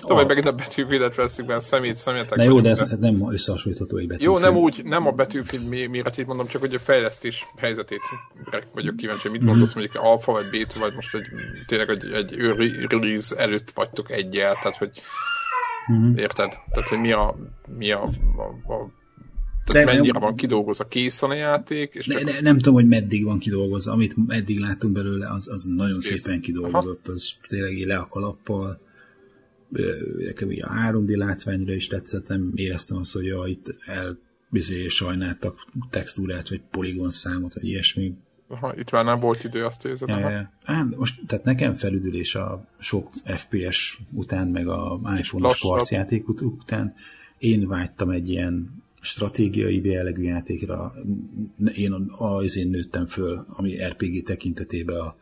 [0.00, 2.36] hogy megint a betűfidet veszük be, szemét, szemétek.
[2.36, 4.26] Na jó, de ez, ez nem összehasonlítható egy betűfid.
[4.26, 8.00] Jó, nem úgy, nem a betűfid méretét mondom, csak hogy a fejlesztés helyzetét
[8.74, 9.80] vagyok kíváncsi, mit mondasz, mm-hmm.
[9.80, 11.26] mondjuk alfa vagy beta, vagy most egy,
[11.66, 12.34] tényleg egy, egy
[12.88, 14.90] release előtt vagytok egyel, tehát hogy
[15.92, 16.16] mm-hmm.
[16.16, 16.52] érted?
[16.70, 17.36] Tehát, hogy mi a,
[17.78, 18.02] mi a,
[18.36, 18.90] a, a
[19.64, 21.94] tehát de, mennyire van kidolgozva, készen a játék?
[21.94, 22.22] És csak...
[22.22, 23.92] ne, nem tudom, hogy meddig van kidolgozva.
[23.92, 26.40] Amit eddig láttunk belőle, az, az nagyon Ez szépen kész.
[26.40, 27.06] kidolgozott.
[27.06, 27.12] Aha.
[27.12, 28.80] Az tényleg le a kalappal.
[30.18, 35.66] Nekem a 3D látványra is tetszett, nem éreztem azt, hogy ja, itt el bizony sajnáltak
[35.90, 38.14] textúrát, vagy poligon számot, vagy ilyesmi.
[38.48, 40.08] Aha, itt már nem volt idő, azt érzed.
[40.08, 40.52] Ja, ja.
[40.64, 46.94] Á, most, tehát nekem felüdülés a sok FPS után, meg a iPhone-os karcjáték után,
[47.38, 50.94] én vágytam egy ilyen stratégiai jellegű játékra
[51.74, 55.16] én az én nőttem föl, ami RPG tekintetében a,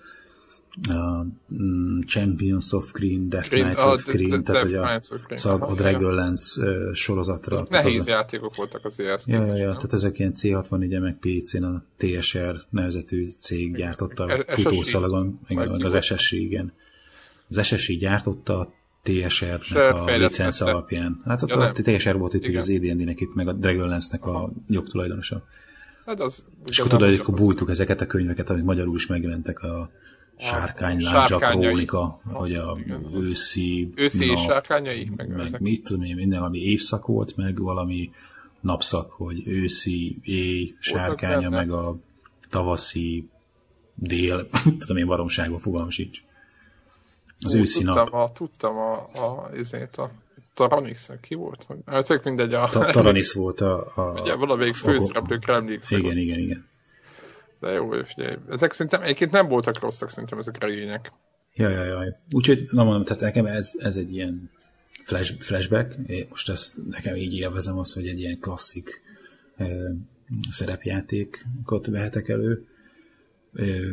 [0.93, 5.01] a mm, Champions of Green, Death Knights of Green, tehát hogy a,
[5.35, 6.63] szóval a Dragonlance
[6.95, 7.67] sorozatra.
[7.71, 9.29] Nehéz az, játékok voltak az ezt.
[9.29, 14.45] Ja, ja, ja, tehát ezek ilyen C64 meg PC-n a TSR nevezetű cég gyártotta a
[14.47, 16.73] futószalagon, igen, az SSI, igen.
[17.49, 21.23] Az SSI gyártotta, TSR-nek a licenc alapján.
[21.25, 25.45] Hát ott ja, a TSR volt itt az AD&D-nek itt, meg a Dragonlance-nek a jogtulajdonosa.
[26.07, 29.63] Hát az, és akkor tudod, hogy akkor bújtuk ezeket a könyveket, amik magyarul is megjelentek
[29.63, 29.91] a
[30.41, 32.79] Sárkány, Lázsa, Krónika, hogy a
[33.15, 38.11] őszi, őszi nap, sárkányai, meg, meg mit tudom én, minden, valami évszak volt, meg valami
[38.61, 41.97] napszak, hogy őszi, éj, sárkánya, meg a
[42.51, 43.29] tavaszi
[43.95, 46.19] dél, tudom én baromságban fogalmam sincs.
[47.47, 48.15] Az őszi tudtam, nap.
[48.15, 50.11] A, tudtam a, a, ezért a
[50.55, 51.67] Taranis, ki volt?
[51.87, 52.55] Hát mindegy.
[52.55, 53.93] A, Taranis volt a...
[53.95, 55.99] a ugye valamelyik főszereplőkre emlékszem.
[55.99, 56.69] Igen, igen, igen.
[57.61, 58.37] De jó, figyelj.
[58.49, 61.13] Ezek szerintem egyébként nem voltak rosszak, szerintem ezek a regények.
[61.55, 62.21] Ja, ja, ja.
[62.33, 64.51] Úgyhogy, na mondom, tehát nekem ez, ez egy ilyen
[65.05, 65.97] flash, flashback.
[66.29, 69.03] Most ezt nekem így élvezem az, hogy egy ilyen klasszik
[69.59, 69.89] ö,
[70.51, 72.67] szerepjátékot vehetek elő.
[73.53, 73.89] Ö,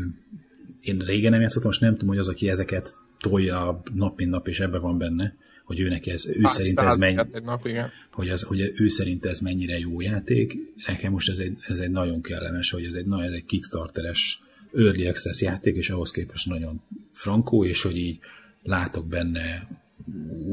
[0.81, 4.47] én régen nem játszottam, most nem tudom, hogy az, aki ezeket tolja nap mint nap,
[4.47, 5.35] és ebben van benne,
[5.67, 7.89] hogy ő neki ez, ő hát, szerint ez mennyi, nap, igen.
[8.11, 10.57] hogy, az, hogy ő szerint ez mennyire jó játék.
[10.85, 14.41] Nekem most ez egy, ez egy nagyon kellemes, hogy ez egy, na, ez egy Kickstarteres
[14.73, 18.19] Early Access játék, és ahhoz képest nagyon frankó, és hogy így
[18.63, 19.67] látok benne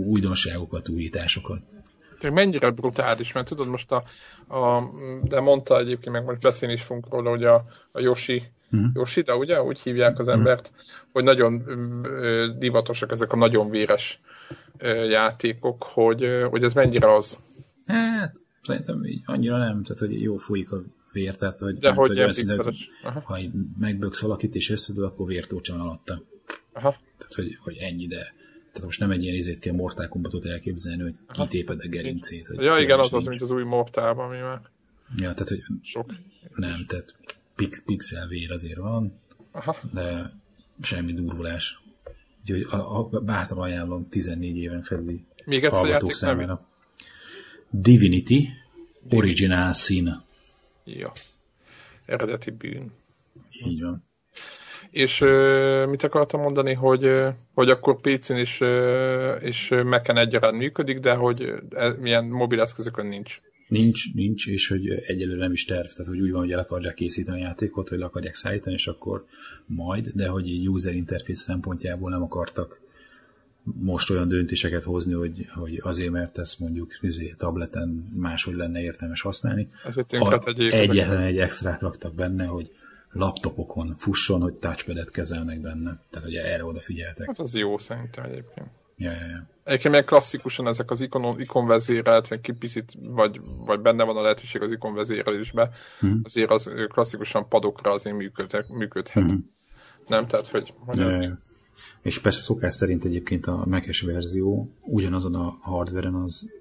[0.06, 1.60] újdonságokat, újításokat.
[2.32, 4.04] Mennyire brutális, mert tudod most a,
[4.56, 4.90] a
[5.22, 8.90] de mondta egyébként, meg most beszélni is fogunk róla, hogy a, a Yoshi Uh-huh.
[8.94, 9.62] Yoshida, ugye?
[9.62, 10.86] Úgy hívják az embert, uh-huh.
[11.12, 11.62] hogy nagyon
[12.58, 14.20] divatosak ezek a nagyon véres
[15.08, 17.38] játékok, hogy, hogy ez mennyire az.
[17.86, 22.18] Hát, szerintem így annyira nem, tehát hogy jó folyik a vér, tehát hogy, De hogy
[22.18, 22.72] hogy szinte,
[23.24, 23.38] ha
[23.78, 26.22] megböksz valakit és összedől, akkor vértócsan alatta.
[26.72, 26.96] Aha.
[27.18, 28.34] Tehát, hogy, hogy ennyi, de
[28.72, 31.42] tehát most nem egy ilyen izét kell Mortal Kombatot elképzelni, hogy Aha.
[31.42, 32.46] kitéped a gerincét.
[32.46, 34.60] Hogy ja, igen, az az, mint az új Mortalban, ami már
[35.16, 36.14] Ja, tehát, hogy sok.
[36.54, 37.14] Nem, tehát
[37.56, 39.20] pix, pixel vér azért van,
[39.52, 39.76] Aha.
[39.92, 40.30] de
[40.82, 41.82] semmi durulás.
[42.40, 46.60] Úgyhogy a, a, bátran ajánlom 14 éven felüli Még hallgatók számára.
[47.70, 48.48] Divinity
[49.10, 50.22] Original Sin.
[50.84, 51.12] Ja.
[52.06, 52.92] Eredeti bűn.
[53.66, 54.04] Így van.
[54.90, 57.10] És uh, mit akartam mondani, hogy,
[57.54, 58.60] hogy akkor PC-n is,
[59.40, 61.52] és Mac-en egyaránt működik, de hogy
[61.98, 63.40] milyen mobileszközökön nincs.
[63.80, 66.94] Nincs, nincs, és hogy egyelőre nem is terv, tehát hogy úgy van, hogy el akarják
[66.94, 69.26] készíteni a játékot, hogy le akarják szállítani, és akkor
[69.66, 72.80] majd, de hogy egy user interface szempontjából nem akartak
[73.64, 79.20] most olyan döntéseket hozni, hogy, hogy azért, mert ezt mondjuk izé, tableten máshogy lenne értelmes
[79.20, 79.68] használni.
[80.08, 82.70] Egy egyetlen egy extrát raktak benne, hogy
[83.12, 86.00] laptopokon fusson, hogy touchpadet kezelnek benne.
[86.10, 87.26] Tehát ugye erre odafigyeltek.
[87.26, 88.68] Hát az jó szerintem egyébként.
[88.96, 89.46] Ja, ja, ja.
[89.64, 94.22] Egyébként meg klasszikusan ezek az ikon, ikon vezérelt, vagy kipicit, vagy, vagy benne van a
[94.22, 95.70] lehetőség az ikon vezérelésbe,
[96.06, 96.20] mm.
[96.22, 98.68] azért az klasszikusan padokra azért működhet.
[98.68, 99.32] működhet.
[99.32, 99.36] Mm.
[100.06, 100.26] Nem?
[100.26, 101.38] Tehát, hogy, hogy Ja, ja.
[102.02, 106.52] És persze szokás szerint egyébként a Mac-es verzió ugyanazon a hardveren az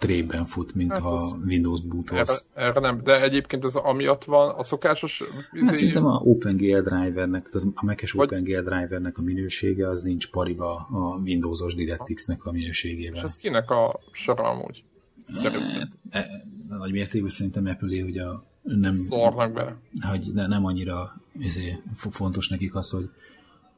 [0.00, 2.46] trében fut, mint Hát ha az- Windows erre, bootolsz.
[2.54, 7.48] erre, nem, de egyébként az amiatt van a szokásos izé, Hát szerintem a OpenGL drivernek,
[7.50, 12.50] tehát a Mac-es Vagy- OpenGL drivernek a minősége az nincs pariba a Windows-os DirectX-nek a
[12.50, 13.22] és minőségével.
[13.22, 14.84] ez kinek a sora amúgy?
[15.32, 19.76] Szerintem E, e, nagy mértékben szerintem apple hogy a nem, szarnak bele.
[20.08, 23.10] hogy de nem annyira izé, fo- fontos nekik az, hogy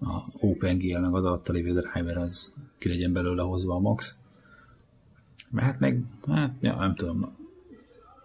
[0.00, 4.16] a OpenGL meg az alatta lévő driver az ki legyen belőle hozva a max.
[5.52, 7.40] Mert hát meg, hát, ja, nem tudom.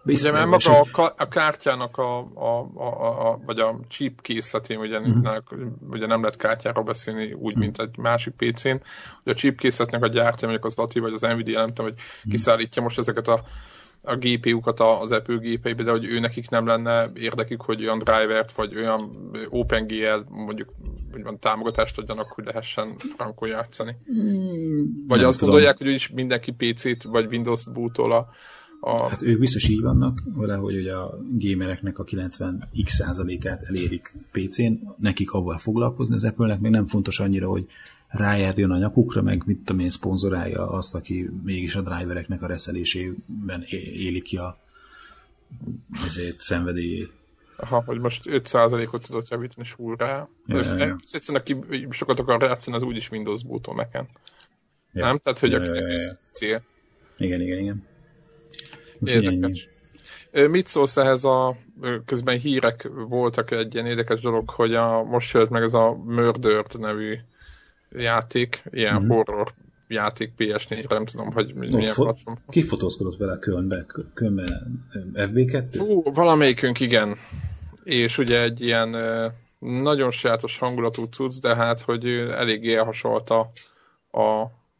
[0.04, 4.20] Ugye, mert és maga a, ka- a kártyának a, a, a, a, vagy a chip
[4.20, 5.36] készletén, ugye, uh-huh.
[5.90, 8.76] ugye nem lehet kártyáról beszélni úgy, mint egy másik PC-n,
[9.22, 12.00] hogy a chip készletnek a gyártja, mondjuk az Lati vagy az Nvidia, nem tudom, hogy
[12.22, 12.30] Mhm.
[12.30, 13.40] kiszállítja most ezeket a
[14.02, 18.52] a GPU-kat az Apple gépeibe, de hogy ő nekik nem lenne érdekük, hogy olyan drivert,
[18.52, 19.10] vagy olyan
[19.48, 20.74] OpenGL mondjuk
[21.14, 23.96] úgymond támogatást adjanak, hogy lehessen frankon játszani.
[24.04, 25.54] Vagy Hmm, Nem azt tudom.
[25.54, 28.28] gondolják, hogy úgyis mindenki PC-t vagy Windows bootol a,
[28.80, 34.14] a Hát ők biztos így vannak vele, hogy ugye a gamereknek a 90x százalékát elérik
[34.32, 37.66] PC-n, nekik avval foglalkozni, az Apple-nek még nem fontos annyira, hogy
[38.08, 43.64] rájárjon a nyakukra, meg mit tudom én, szponzorálja azt, aki mégis a drivereknek a reszelésében
[43.92, 44.58] éli ki a
[46.06, 47.12] ezért szenvedélyét.
[47.56, 50.28] Aha, hogy most 5%-ot tudott javítani full rá.
[50.46, 50.56] Ja.
[51.12, 54.08] Egyszerűen, aki sokat akar játszani, az úgyis Windows bootol Mac-en.
[54.92, 55.04] Ja.
[55.04, 55.18] Nem?
[55.18, 56.16] Tehát, hogy Ja, ja, ja, ja.
[56.18, 56.62] cél.
[57.18, 57.86] Igen, igen, igen.
[59.04, 59.68] Érdekes.
[60.48, 61.56] Mit szólsz ehhez a,
[62.06, 66.78] közben hírek voltak egy ilyen érdekes dolog, hogy a, most jött meg ez a Murdered
[66.78, 67.18] nevű
[67.92, 69.02] játék, ilyen Mhm.
[69.04, 69.12] mm-hmm.
[69.14, 69.54] horror
[69.88, 72.36] játék PS4-re, nem tudom, hogy Ott milyen fo- platform.
[72.48, 73.86] ki fotózkodott vele Kölnbe?
[74.14, 74.62] Kölnbe
[75.14, 75.64] FB2?
[75.72, 77.16] Fú, valamelyikünk igen.
[77.84, 78.96] És ugye egy ilyen
[79.58, 83.50] nagyon sajátos hangulatú cucc, de hát, hogy eléggé elhasolta
[84.10, 84.20] a,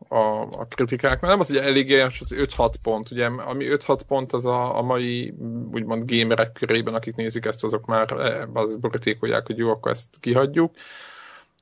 [0.09, 1.21] a, a kritikák.
[1.21, 3.11] Mert nem az, hogy eléggé elhasolta, 5-6 pont.
[3.11, 5.35] Ugye, ami 5-6 pont az a, a mai
[5.73, 10.09] úgymond gamerek körében, akik nézik ezt, azok már eh, az borítékolják, hogy jó, akkor ezt
[10.21, 10.75] kihagyjuk.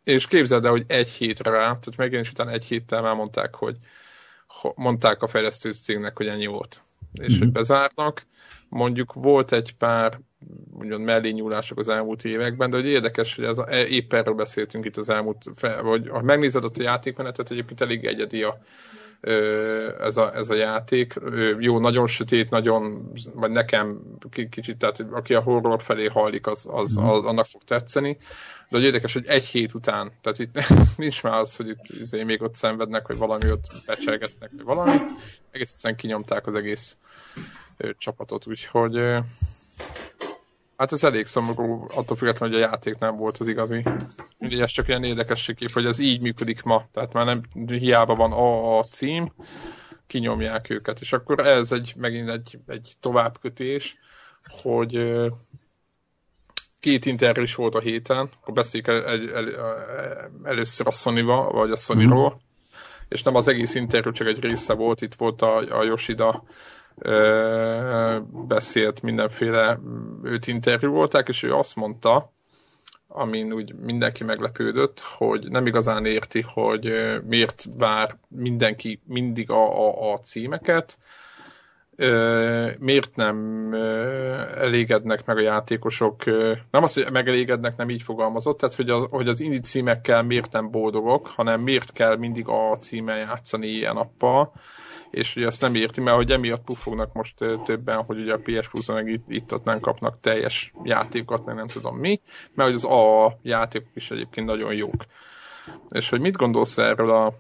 [0.07, 3.77] És képzeld el, hogy egy hétre rá, tehát megjelenés után egy héttel már mondták, hogy
[4.47, 6.83] ho- mondták a fejlesztő cégnek, hogy ennyi volt.
[7.13, 7.39] És mm-hmm.
[7.39, 8.27] hogy bezárnak.
[8.69, 10.21] Mondjuk volt egy pár
[10.73, 14.85] úgymond mellényúlások az elmúlt években, de hogy érdekes, hogy ez a, e- épp erről beszéltünk
[14.85, 15.45] itt az elmúlt,
[15.83, 18.59] vagy ha megnézed ott a játékmenetet, egyébként elég egyedi a,
[20.01, 21.15] ez, a, ez a játék.
[21.59, 24.01] Jó, nagyon sötét, nagyon, vagy nekem
[24.31, 28.17] ki- kicsit, tehát aki a horror felé hajlik, az, az, az annak fog tetszeni.
[28.69, 30.59] De hogy érdekes, hogy egy hét után, tehát itt
[30.97, 35.01] nincs már az, hogy itt izé, még ott szenvednek, vagy valami ott becselgetnek, vagy valami.
[35.51, 36.97] Egész egyszerűen kinyomták az egész
[37.99, 39.01] csapatot, úgyhogy
[40.77, 43.83] hát ez elég szomorú, attól függetlenül, hogy a játék nem volt az igazi.
[44.39, 48.33] Mindegy, ez csak ilyen érdekességkép, hogy ez így működik ma, tehát már nem hiába van
[48.33, 49.29] a, a cím,
[50.07, 53.97] kinyomják őket, és akkor ez egy, megint egy, egy továbbkötés,
[54.63, 55.21] hogy
[56.81, 61.71] két interjú is volt a héten, akkor beszéljük el, el, el, először a sony vagy
[61.71, 62.41] a Sony-ról,
[63.09, 66.45] és nem az egész interjú, csak egy része volt, itt volt a, a Yoshida
[68.47, 69.79] beszélt mindenféle,
[70.23, 72.33] őt interjú volták, és ő azt mondta,
[73.09, 76.93] amin úgy mindenki meglepődött, hogy nem igazán érti, hogy
[77.27, 80.99] miért vár mindenki mindig a, a, a címeket,
[82.79, 83.71] miért nem
[84.55, 86.25] elégednek meg a játékosok,
[86.71, 90.53] nem az, hogy megelégednek, nem így fogalmazott, tehát hogy, az, hogy az indie címekkel miért
[90.53, 94.53] nem boldogok, hanem miért kell mindig a címmel játszani ilyen nappal,
[95.11, 98.69] és ugye ezt nem érti, mert hogy emiatt puffognak most többen, hogy ugye a PS
[98.69, 102.21] plus meg itt, itt ott nem kapnak teljes játékokat, meg nem tudom mi,
[102.55, 105.05] mert hogy az A játékok is egyébként nagyon jók.
[105.89, 107.33] És hogy mit gondolsz erről a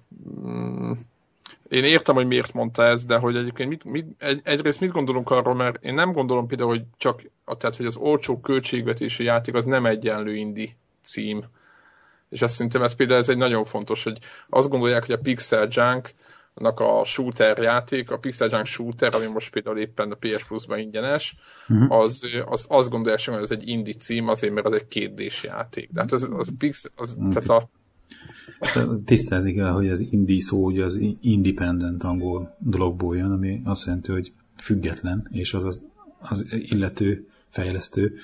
[0.46, 0.92] mm,
[1.68, 5.30] én értem, hogy miért mondta ezt, de hogy egyébként mit, mit, egy, egyrészt mit gondolunk
[5.30, 7.22] arról, mert én nem gondolom például, hogy csak,
[7.58, 11.44] tehát, hogy az olcsó költségvetési játék az nem egyenlő indi cím.
[12.28, 15.68] És azt szerintem ez például ez egy nagyon fontos, hogy azt gondolják, hogy a Pixel
[15.70, 16.10] Junk
[16.64, 21.36] a shooter játék, a Pixel Junk shooter, ami most például éppen a PS Plus-ban ingyenes,
[21.68, 21.92] uh-huh.
[21.92, 25.90] az, az, azt gondolják, hogy ez egy indie cím, azért, mert az egy kétdés játék.
[25.94, 27.68] Tehát az, az, Pix, az tehát a,
[29.04, 34.12] Tisztázni kell, hogy az indie szó ugye az independent angol dologból jön, ami azt jelenti,
[34.12, 35.86] hogy független, és az az,
[36.18, 38.18] az illető fejlesztő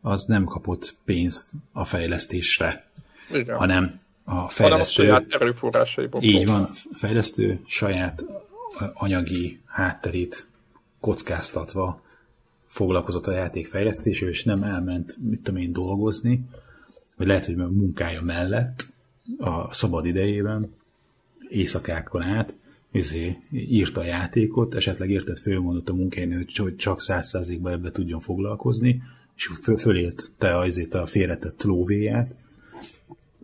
[0.00, 2.86] az nem kapott pénzt a fejlesztésre,
[3.32, 3.56] Igen.
[3.56, 5.02] hanem a fejlesztő...
[5.02, 6.22] Hanem a saját erőforrásaiból.
[6.22, 8.24] Így van, a fejlesztő saját
[8.94, 10.48] anyagi hátterét
[11.00, 12.02] kockáztatva
[12.66, 16.40] foglalkozott a játék fejlesztésével, és nem elment, mit tudom én, dolgozni,
[17.16, 18.86] vagy lehet, hogy a munkája mellett
[19.38, 20.74] a szabad idejében
[21.48, 22.56] éjszakákon át
[22.92, 28.20] izé, írta a játékot, esetleg értett fölmondott a munkáján, hogy csak száz százalékban ebbe tudjon
[28.20, 29.02] foglalkozni,
[29.36, 32.34] és föl, fölélt te azért a félretett lóvéját,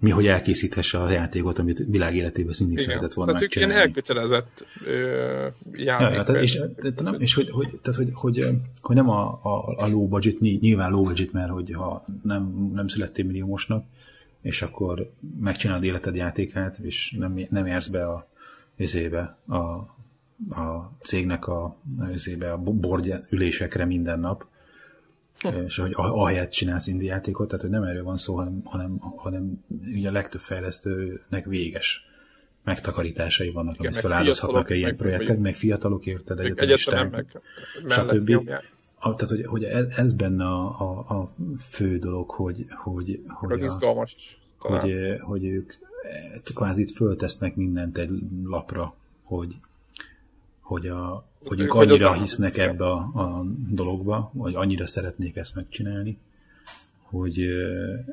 [0.05, 3.75] mi, hogy elkészíthesse a játékot, amit világ életében szintén szeretett volna tehát megcsinálni.
[3.75, 6.17] ilyen elkötelezett ö, játék.
[6.17, 6.65] Ja, tehát, és,
[7.03, 8.47] nem, és hogy, hogy, tehát, hogy, hogy,
[8.81, 12.89] hogy, nem a, a, a low budget, nyilván low budget, mert hogy ha nem, nem
[12.89, 13.85] születtél milliómosnak,
[14.43, 18.29] és akkor megcsinálod életed játékát, és nem, nem érsz be a,
[18.77, 19.63] izébe, a,
[20.61, 21.77] a cégnek a,
[22.13, 24.47] izébe, a bordja ülésekre minden nap,
[25.67, 29.65] és hogy ahelyett csinálsz indie játékot, tehát hogy nem erről van szó, hanem, hanem, hanem
[29.95, 32.07] ugye a legtöbb fejlesztőnek véges
[32.65, 37.27] megtakarításai vannak, amit feláldozhatnak egy ilyen projektek, meg fiatalok érted, egyetemisták, meg
[37.89, 38.51] stb.
[38.99, 39.65] A, tehát, hogy, hogy
[39.97, 41.31] ez, benne a, a, a
[41.69, 45.73] fő dolog, hogy, hogy, hogy, az a, izgalmas, hogy, hogy ők
[46.55, 48.11] kvázi itt föltesznek mindent egy
[48.45, 49.55] lapra, hogy,
[50.65, 56.19] hogy, a, hogy ők annyira hisznek ebbe a, a dologba, vagy annyira szeretnék ezt megcsinálni,
[57.03, 57.49] hogy,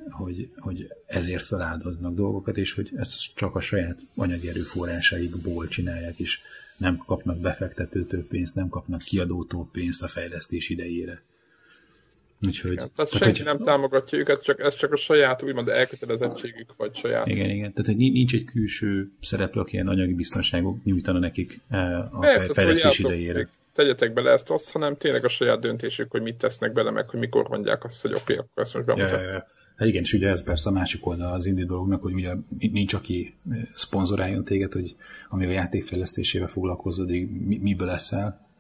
[0.10, 6.40] hogy, hogy ezért feláldoznak dolgokat, és hogy ezt csak a saját anyagi erőforrásaikból csinálják, és
[6.78, 11.22] nem kapnak befektetőtől pénzt, nem kapnak kiadótól pénzt a fejlesztés idejére.
[12.46, 15.68] Úgyhogy, igen, tehát, tehát senki hogy, nem támogatja őket, csak ez csak a saját úgymond
[15.68, 17.28] elkötelezettségük, vagy saját.
[17.28, 17.72] Igen, igen.
[17.74, 22.54] Tehát hogy nincs egy külső szereplő, aki ilyen anyagi biztonságok nyújtana nekik eh, a Persze,
[22.54, 23.50] fejlesztés idejére.
[23.74, 27.20] Tegyetek bele ezt azt, hanem tényleg a saját döntésük, hogy mit tesznek bele, meg hogy
[27.20, 29.20] mikor mondják azt, hogy oké, okay, akkor ezt most bemutatom.
[29.20, 29.46] Ja, ja, ja.
[29.76, 32.94] Hát igen, és ugye ez persze a másik oldal az indie dolognak, hogy ugye nincs,
[32.94, 34.96] aki eh, szponzoráljon téged, hogy
[35.30, 37.30] amíg a játékfejlesztésével foglalkozódik,
[37.62, 38.51] miből leszel,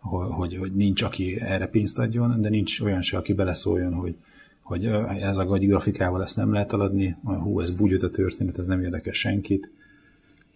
[0.00, 4.14] hogy, hogy nincs, aki erre pénzt adjon, de nincs olyan se, aki beleszóljon, hogy,
[4.62, 4.84] hogy
[5.20, 8.82] ez a gagy grafikával ezt nem lehet eladni, hú, ez bugyot a történet, ez nem
[8.82, 9.70] érdekel senkit.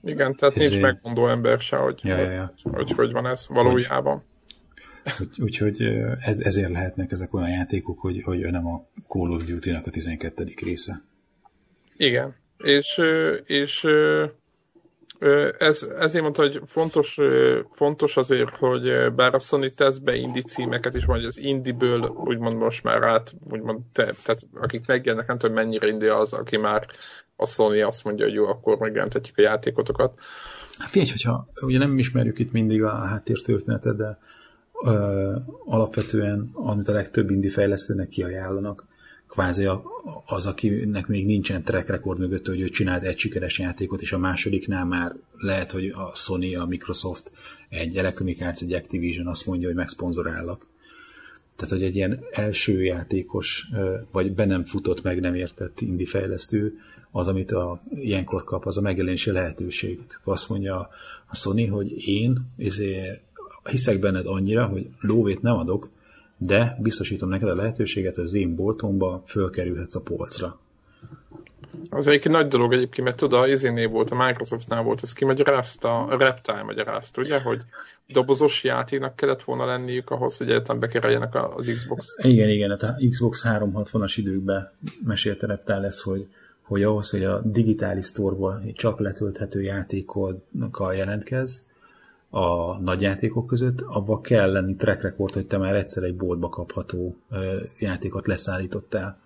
[0.03, 0.71] Igen, tehát Ezért...
[0.71, 2.55] nincs megmondó ember se, hogy, ja, ja, ja.
[2.63, 4.23] Hogy, hogy hogy van ez valójában.
[5.21, 5.83] Úgy, úgyhogy
[6.21, 10.45] ez, ezért lehetnek ezek olyan játékok, hogy, hogy nem a Call of Duty-nak a 12.
[10.63, 11.03] része.
[11.97, 13.01] Igen, és,
[13.45, 13.87] és
[15.59, 17.19] ez, ezért mondta, hogy fontos,
[17.71, 22.57] fontos azért, hogy bár a Sony tesz be indie címeket is, vagy az indie-ből úgymond
[22.57, 26.87] most már át, úgymond te, tehát akik megjelennek, nem tudom mennyire indie az, aki már
[27.37, 30.19] a Sony azt mondja, hogy jó, akkor megjelentetjük a játékotokat.
[30.79, 34.19] Hát figyelj, hogyha ugye nem ismerjük itt mindig a háttértörténetet, de
[34.85, 38.87] ö, alapvetően, amit a legtöbb indie fejlesztőnek kiajánlanak,
[39.35, 39.69] kvázi
[40.25, 44.19] az, akinek még nincsen track record mögött, hogy ő csinált egy sikeres játékot, és a
[44.19, 47.33] másodiknál már lehet, hogy a Sony, a Microsoft,
[47.69, 50.67] egy Electronic Arts, egy Activision azt mondja, hogy megszponzorállak.
[51.57, 53.69] Tehát, hogy egy ilyen első játékos,
[54.13, 56.79] vagy be nem futott, meg nem értett indie fejlesztő,
[57.11, 60.01] az, amit a, ilyenkor kap, az a megjelenési lehetőség.
[60.25, 60.89] Azt mondja
[61.27, 63.21] a Sony, hogy én ezért
[63.71, 65.91] hiszek benned annyira, hogy lóvét nem adok,
[66.37, 70.59] de biztosítom neked a lehetőséget, hogy az én boltomba fölkerülhetsz a polcra.
[71.91, 76.05] Az egyik nagy dolog egyébként, mert tudod, az izénél volt, a Microsoftnál volt, ez kimagyarázta,
[76.05, 77.61] a Reptile magyarázta, ugye, hogy
[78.07, 82.17] dobozos játéknak kellett volna lenniük ahhoz, hogy egyáltalán bekereljenek az Xbox.
[82.23, 84.73] Igen, igen, hát a Xbox 360-as időkben
[85.05, 86.27] mesélte Reptile lesz, hogy,
[86.63, 91.67] hogy ahhoz, hogy a digitális sztorba csak letölthető játékokkal jelentkez,
[92.35, 96.49] a nagy játékok között, abban kell lenni track record, hogy te már egyszer egy boltba
[96.49, 97.17] kapható
[97.79, 99.19] játékot leszállítottál.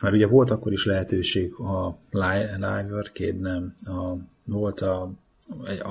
[0.00, 5.10] Mert ugye volt akkor is lehetőség a Live Arcade, nem, a, volt a,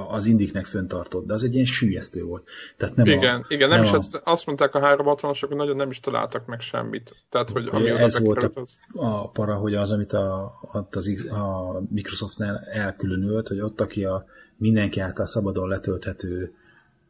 [0.10, 2.44] az indiknek föntartott, de az egy ilyen sűjesztő volt.
[2.78, 5.76] Tehát nem igen, a, igen, nem, nem is a, azt mondták a 360-asok, hogy nagyon
[5.76, 7.16] nem is találtak meg semmit.
[7.30, 8.80] Tehát, hogy ami ez volt a, az...
[8.94, 10.60] a para, hogy az, amit a,
[10.92, 14.26] az, a Microsoftnál elkülönült, hogy ott, aki a
[14.58, 16.54] mindenki által szabadon letölthető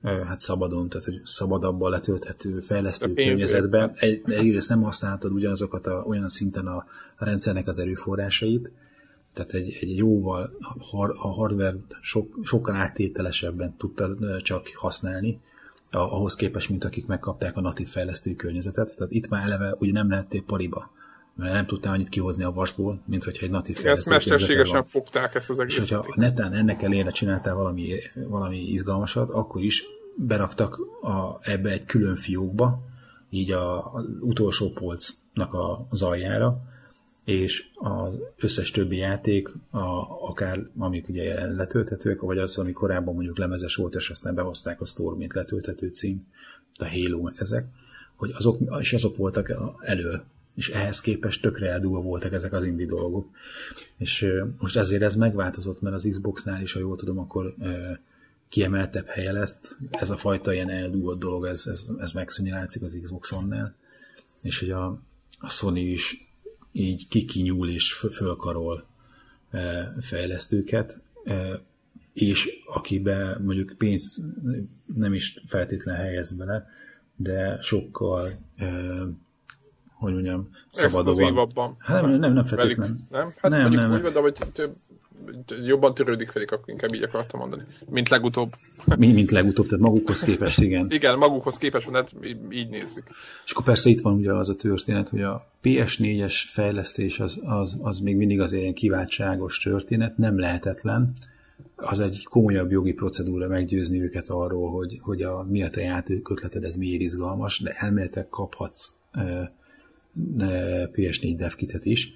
[0.01, 3.91] hát szabadon, tehát hogy szabadabban letölthető fejlesztő környezetben.
[3.95, 6.85] Egy, egyrészt nem használhatod ugyanazokat a, olyan szinten a,
[7.15, 8.71] a rendszernek az erőforrásait,
[9.33, 10.51] tehát egy, egy jóval
[11.17, 15.39] a hardware sok, sokkal áttételesebben tudta csak használni,
[15.91, 18.95] ahhoz képest, mint akik megkapták a natív fejlesztői környezetet.
[18.97, 20.91] Tehát itt már eleve ugye nem lehettél pariba
[21.35, 24.15] mert nem tudtál annyit kihozni a vasból, mint hogyha egy natív fejlesztő.
[24.15, 25.83] Ezt mesterségesen fogták ezt az egészet.
[25.83, 27.89] És hogyha netán ennek elére csináltál valami,
[28.27, 29.83] valami izgalmasat, akkor is
[30.15, 32.79] beraktak a, ebbe egy külön fiókba,
[33.29, 36.61] így a, a utolsó polcnak a, az aljára,
[37.23, 39.85] és az összes többi játék, a,
[40.27, 44.85] akár amik ugye letölthetők, vagy az, ami korábban mondjuk lemezes volt, és aztán behozták a
[44.85, 46.27] Store, mint letölthető cím,
[46.77, 47.65] a Halo, meg ezek,
[48.15, 50.21] hogy azok, és azok voltak elő,
[50.55, 53.29] és ehhez képest tökre eldúva voltak ezek az indie dolgok.
[53.97, 54.27] És
[54.59, 57.55] most ezért ez megváltozott, mert az Xboxnál is, ha jól tudom, akkor
[58.49, 59.77] kiemeltebb helye lesz.
[59.89, 63.75] Ez a fajta ilyen eldúvott dolog, ez, ez, ez megszűnni látszik az Xbox One-nál.
[64.41, 65.01] És hogy a,
[65.39, 66.29] a Sony is
[66.71, 68.85] így kikinyúl és fölkarol
[69.99, 71.01] fejlesztőket,
[72.13, 74.21] és akibe mondjuk pénzt
[74.95, 76.67] nem is feltétlen helyez bele,
[77.15, 78.31] de sokkal
[80.05, 81.75] hogy mondjam, szabadabban.
[81.79, 82.95] Hát nem, nem, nem feltétlenül.
[83.09, 83.33] Nem?
[83.41, 84.75] Hát nem, nem, úgy mondom, hogy több,
[85.65, 87.63] jobban törődik velük, akkor inkább így akartam mondani.
[87.89, 88.53] Mint legutóbb.
[88.97, 90.87] Mi, mint legutóbb, tehát magukhoz képest, igen.
[90.91, 93.03] igen, magukhoz képest, mert hát így nézzük.
[93.45, 97.77] És akkor persze itt van ugye az a történet, hogy a PS4-es fejlesztés az, az,
[97.81, 101.11] az még mindig az ilyen kiváltságos történet, nem lehetetlen.
[101.75, 106.63] Az egy komolyabb jogi procedúra meggyőzni őket arról, hogy, hogy a, mi a te játékötleted,
[106.63, 109.41] ez miért izgalmas, de elméletek kaphatsz ö,
[110.95, 112.13] PS4 dev kitet is,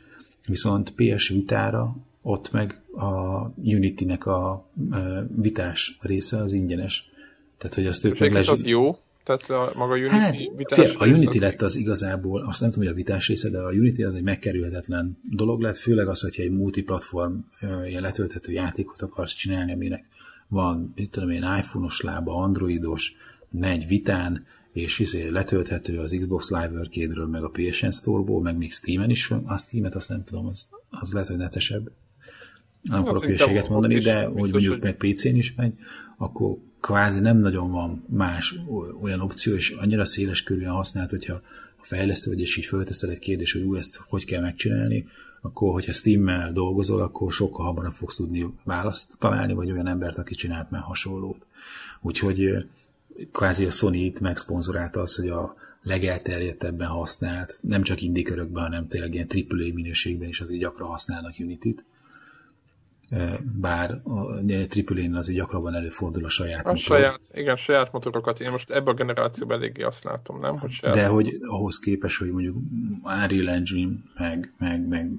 [0.48, 4.70] viszont PS Vitára ott meg a Unity-nek a
[5.36, 7.10] vitás része az ingyenes.
[7.58, 8.48] Tehát, hogy azt ők meg lesz...
[8.48, 8.98] az jó?
[9.24, 12.72] Tehát a, maga Unity hát, vitás fél, A Unity az lett az igazából, azt nem
[12.72, 16.22] tudom, hogy a vitás része, de a Unity az egy megkerülhetetlen dolog lett, főleg az,
[16.22, 17.34] hogyha egy multiplatform
[17.86, 20.06] ilyen letölthető játékot akarsz csinálni, aminek
[20.48, 23.16] van, itt tudom én, iPhone-os lába, androidos,
[23.50, 24.46] megy vitán,
[24.82, 29.32] és izé letölthető az Xbox Live Arcade-ről, meg a PSN Store-ból, meg még Steam-en is,
[29.46, 31.92] a Steam-et azt nem tudom, az, az lehet, hogy netesebb
[32.82, 35.74] nem akarok hülyeséget mondani, de hogy mondjuk meg PC-n is megy,
[36.18, 38.56] akkor kvázi nem nagyon van más
[39.02, 41.34] olyan opció, és annyira széles körülön használt, hogyha
[41.82, 45.08] a fejlesztő vagy, és így fölteszel egy kérdés, hogy ú, ezt hogy kell megcsinálni,
[45.42, 50.36] akkor, hogyha Steam-mel dolgozol, akkor sokkal hamarabb fogsz tudni választ találni, vagy olyan embert, aki
[50.36, 51.46] csinált már hasonlót.
[52.02, 52.66] Úgyhogy
[53.32, 59.28] kvázi a Sony megszponzorálta azt, hogy a legelterjedtebben használt, nem csak indikörökben, hanem tényleg ilyen
[59.34, 61.84] AAA minőségben is azért gyakran használnak Unity-t
[63.60, 66.82] bár a AAA-n azért gyakrabban előfordul a saját a motor.
[66.82, 68.40] saját, igen, saját motorokat.
[68.40, 70.58] Én most ebben a generációban eléggé azt látom, nem?
[70.58, 72.56] Hogy De hogy ahhoz képes, hogy mondjuk
[73.04, 75.12] Unreal Engine, meg, meg, meg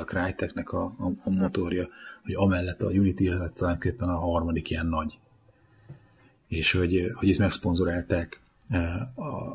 [0.00, 1.88] a Cryteknek a, a, a motorja,
[2.22, 5.18] hogy amellett a Unity tulajdonképpen a harmadik ilyen nagy.
[6.48, 8.40] És hogy, hogy itt megszponzorálták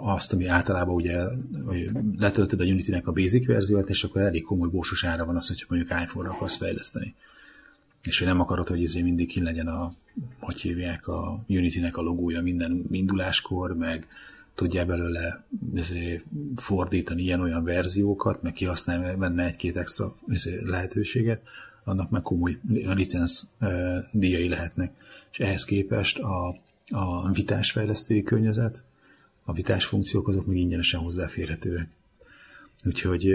[0.02, 1.24] azt, ami általában ugye
[1.66, 5.48] hogy letöltöd a Unity-nek a basic verziót, és akkor elég komoly bósos ára van az,
[5.48, 7.16] hogy mondjuk iPhone-ra akarsz fejleszteni
[8.04, 9.92] és hogy nem akarod, hogy ezért mindig ki legyen a,
[10.40, 14.08] hogy hívják, a Unity-nek a logója minden induláskor, meg
[14.56, 15.44] tudja belőle
[16.56, 20.16] fordítani ilyen-olyan verziókat, meg kihasználni benne egy-két extra
[20.64, 21.42] lehetőséget,
[21.84, 22.60] annak meg komoly
[22.94, 23.44] licensz
[24.12, 24.92] díjai lehetnek.
[25.32, 26.58] És ehhez képest a,
[26.90, 28.84] a vitás fejlesztői környezet,
[29.46, 31.88] a vitás funkciók azok még ingyenesen hozzáférhetőek.
[32.86, 33.28] Úgyhogy...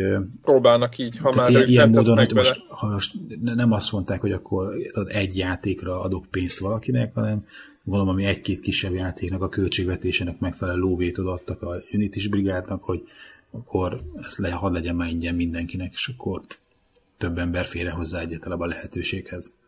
[0.43, 4.33] Próbálnak így, ha már ilyen, ilyen módon, hogy most, ha most nem azt mondták, hogy
[4.33, 4.75] akkor
[5.07, 7.47] egy játékra adok pénzt valakinek, hanem
[7.83, 13.03] valami ami egy-két kisebb játéknak a költségvetésének megfelelő lóvét adtak a Unity brigádnak, hogy
[13.51, 16.43] akkor ez le, hadd legyen már ingyen mindenkinek, és akkor
[17.19, 19.59] több ember félre hozzá egyetlen a lehetőséghez.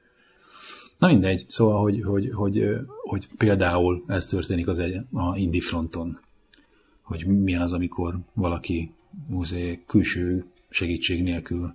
[0.98, 2.76] Na mindegy, szóval, hogy, hogy, hogy,
[3.10, 6.20] hogy például ez történik az egy, a indie fronton,
[7.02, 8.92] hogy milyen az, amikor valaki
[9.26, 11.74] múzeé külső segítség nélkül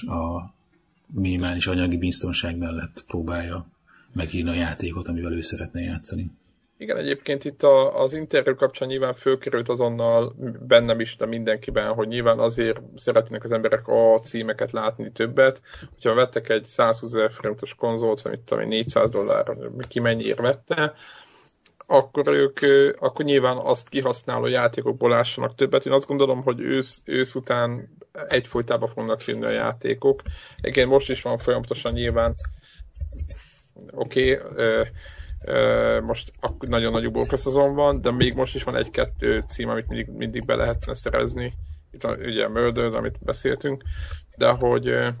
[0.00, 0.52] a
[1.06, 3.66] minimális anyagi biztonság mellett próbálja
[4.12, 6.30] megírni a játékot, amivel ő szeretne játszani.
[6.80, 12.08] Igen, egyébként itt a, az interjú kapcsán nyilván fölkerült azonnal bennem is, de mindenkiben, hogy
[12.08, 15.60] nyilván azért szeretnének az emberek a címeket látni többet.
[15.92, 19.56] Hogyha vettek egy 120 ezer forintos konzolt, vagy mit tudom 400 dollár,
[19.88, 20.94] ki mennyire vette,
[21.86, 22.58] akkor ők
[22.98, 25.86] akkor nyilván azt kihasználó játékokból lássanak többet.
[25.86, 27.96] Én azt gondolom, hogy ősz, ősz után
[28.28, 30.22] egyfolytában fognak jönni a játékok.
[30.62, 32.34] Igen, most is van folyamatosan nyilván
[33.92, 34.86] oké, okay,
[36.02, 40.44] most nagyon nagy uborkaszazon van, de még most is van egy-kettő cím, amit mindig, mindig
[40.44, 41.52] be lehetne szerezni.
[41.90, 43.82] Itt a, ugye a Murder, amit beszéltünk,
[44.36, 45.12] de hogy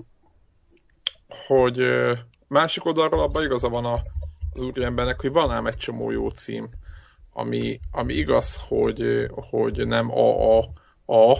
[1.46, 1.82] hogy
[2.48, 3.94] másik oldalról abban igaza van a,
[4.52, 6.68] az úriembernek, hogy van ám egy csomó jó cím,
[7.32, 10.64] ami, ami igaz, hogy, hogy nem a, a,
[11.06, 11.38] a,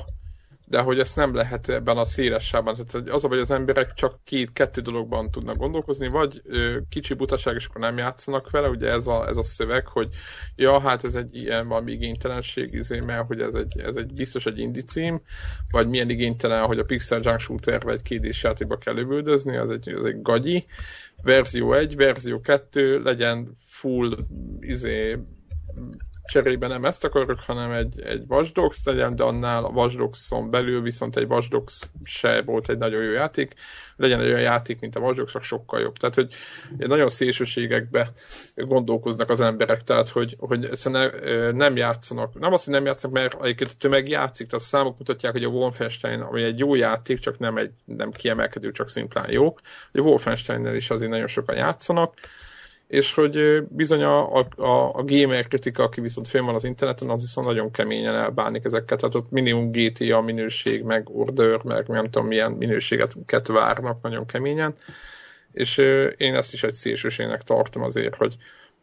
[0.71, 2.75] de hogy ezt nem lehet ebben a széles sávban.
[2.75, 7.67] Tehát az, hogy az emberek csak két-kettő dologban tudnak gondolkozni, vagy ö, kicsi butaság, és
[7.67, 10.09] akkor nem játszanak vele, ugye ez a, ez a szöveg, hogy
[10.57, 14.47] ja, hát ez egy ilyen valami igénytelenség, izé, mert hogy ez egy, ez egy biztos
[14.47, 14.85] egy indi
[15.71, 19.89] vagy milyen igénytelen, hogy a Pixel Junk Shooter vagy kédés játékba kell lövöldözni, az egy,
[19.89, 20.67] az egy gagyi.
[21.23, 24.19] Verzió 1, verzió 2, legyen full
[24.61, 25.19] izé,
[26.31, 31.17] cserébe nem ezt akarok, hanem egy, egy Watch legyen, de annál a Watch belül viszont
[31.17, 33.55] egy Watch Dogs se volt egy nagyon jó játék,
[33.97, 35.97] legyen egy olyan játék, mint a Watch Dogs, sokkal jobb.
[35.97, 36.35] Tehát, hogy
[36.79, 38.13] nagyon szélsőségekbe
[38.55, 42.39] gondolkoznak az emberek, tehát, hogy, hogy egyszerűen nem játszanak.
[42.39, 45.45] Nem azt, hogy nem játszanak, mert egyébként a tömeg játszik, tehát a számok mutatják, hogy
[45.45, 49.57] a Wolfenstein, ami egy jó játék, csak nem egy nem kiemelkedő, csak szimplán jó.
[49.93, 52.15] A Wolfenstein-nel is azért nagyon sokan játszanak,
[52.91, 54.45] és hogy bizony a, a,
[54.93, 58.99] a gamer kritika, aki viszont fönn van az interneten, az viszont nagyon keményen elbánik ezeket,
[58.99, 64.75] tehát ott minimum GTA minőség, meg order, meg nem tudom milyen minőséget várnak nagyon keményen,
[65.53, 65.79] és
[66.17, 68.37] én ezt is egy szélsőségnek tartom azért, hogy,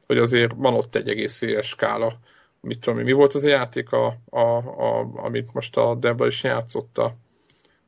[0.05, 2.19] hogy azért van ott egy egész széles skála,
[2.61, 6.43] mit tudom, mi volt az a játék, a, a, a, amit most a Debla is
[6.43, 7.15] játszott, a,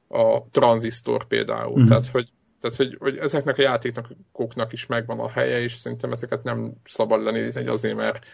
[0.07, 1.87] a Transistor például, mm-hmm.
[1.87, 2.29] tehát hogy
[2.61, 7.23] tehát, hogy, hogy ezeknek a játékoknak is megvan a helye, és szerintem ezeket nem szabad
[7.23, 8.25] lenézni, azért, mert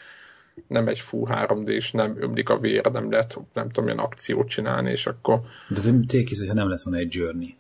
[0.68, 4.48] nem egy full 3D, és nem ömlik a vér, nem lehet, nem tudom, milyen akciót
[4.48, 5.42] csinálni, és akkor...
[5.70, 7.56] De tékész, hogyha nem lett volna egy Journey.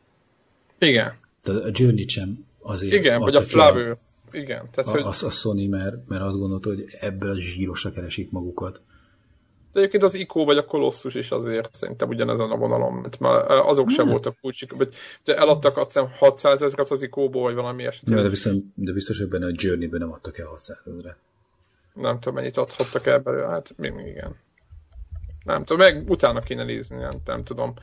[0.79, 1.13] Igen.
[1.41, 2.93] Tehát a Journey sem azért...
[2.93, 3.97] Igen, vagy a Flavő.
[4.31, 4.67] Igen.
[4.71, 5.01] Tehát, a, hogy...
[5.01, 8.81] a, a Sony, mert, mert azt gondolta, hogy ebből a zsírosra keresik magukat.
[9.75, 13.51] De egyébként az ICO vagy a Colossus is azért szerintem ugyanezen a vonalon, mert már
[13.51, 17.85] azok sem voltak kulcsik, vagy de eladtak azt hiszem 600 ezeret az ICO-ból, vagy valami
[17.85, 18.23] esetben.
[18.23, 21.17] De, viszont, de biztos, hogy benne a Journey-ben nem adtak el 600 ezeret.
[21.93, 24.35] Nem tudom, mennyit adhattak el belőle, hát még igen.
[25.43, 27.73] Nem tudom, meg utána kéne nézni, nem, nem tudom.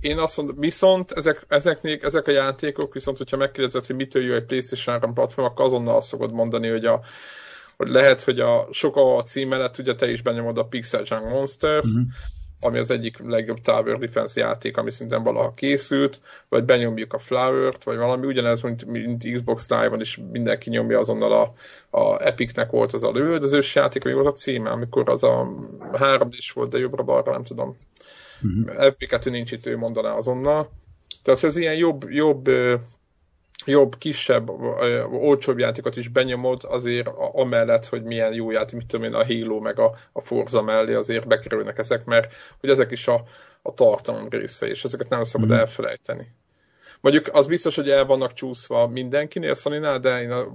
[0.00, 4.34] Én azt mondom, viszont ezek, ezeknél, ezek a játékok, viszont hogyha megkérdezed, hogy mitől jó
[4.34, 7.00] egy PlayStation 3 platform, akkor azonnal azt szokod mondani, hogy a,
[7.80, 11.28] hogy lehet, hogy a sok a cím mellett ugye te is benyomod a Pixel Junk
[11.28, 12.02] Monsters, uh-huh.
[12.60, 17.84] ami az egyik legjobb Tower Defense játék, ami szintén valaha készült, vagy benyomjuk a Flower-t,
[17.84, 21.52] vagy valami ugyanez, mint, mint Xbox Live-on is mindenki nyomja azonnal a,
[21.98, 25.48] a Epicnek volt az a lövöldözős játék, ami volt a címe, amikor az a
[25.92, 27.76] 3 d volt, de jobbra-balra, nem tudom.
[28.42, 28.84] Uh-huh.
[28.84, 30.70] Epic-et nincs itt, ő mondaná azonnal.
[31.22, 32.48] Tehát, hogy az ilyen jobb, jobb
[33.66, 34.48] jobb, kisebb,
[35.12, 39.60] olcsóbb játékot is benyomod, azért amellett, hogy milyen jó játék, mit tudom én, a Halo
[39.60, 43.22] meg a, a Forza mellé azért bekerülnek ezek, mert hogy ezek is a,
[43.62, 45.52] a tartalom része, és ezeket nem szabad mm.
[45.52, 46.34] elfelejteni.
[47.00, 50.46] Mondjuk az biztos, hogy el vannak csúszva mindenkinél, sony de én a,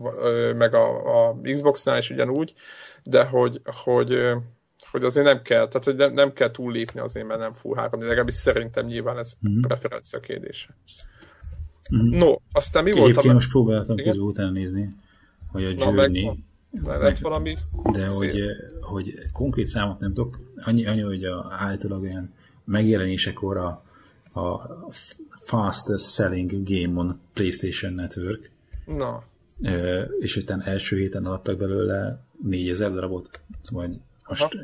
[0.53, 2.53] meg a, a Xbox-nál is ugyanúgy,
[3.03, 4.19] de hogy, hogy,
[4.91, 8.01] hogy azért nem kell, tehát hogy nem, nem kell túllépni azért, mert nem full 3
[8.01, 9.61] legalábbis szerintem nyilván ez mm.
[9.61, 10.69] preferencia kérdése.
[11.93, 12.17] Mm.
[12.17, 13.33] No, aztán mi volt a...
[13.33, 14.95] most próbáltam közül utána nézni,
[15.51, 16.43] hogy a Na, Journey...
[16.85, 17.57] Meg, meg, valami
[17.91, 18.41] de hogy,
[18.81, 22.33] hogy konkrét számot nem tudok, annyi, annyi hogy a, állítólag olyan
[22.63, 23.83] megjelenésekor a,
[24.41, 24.69] a
[25.39, 28.49] fastest selling game on PlayStation Network.
[28.85, 29.23] Na.
[30.19, 33.39] és utána első héten adtak belőle 4000 darabot,
[33.71, 33.91] vagy
[34.27, 34.57] most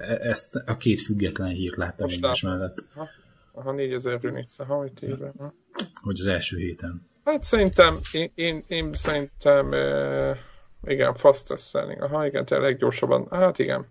[0.00, 2.84] e- ezt a két független hírt láttam egymás mellett.
[2.94, 3.08] Aha,
[3.54, 5.32] Aha 4000 units, aha, itt éve.
[6.02, 7.08] Hogy az első héten.
[7.24, 10.36] Hát szerintem, én, én, én szerintem, uh,
[10.84, 12.02] igen, fastest selling.
[12.02, 13.26] Aha, igen, tényleg gyorsabban.
[13.30, 13.86] Hát igen.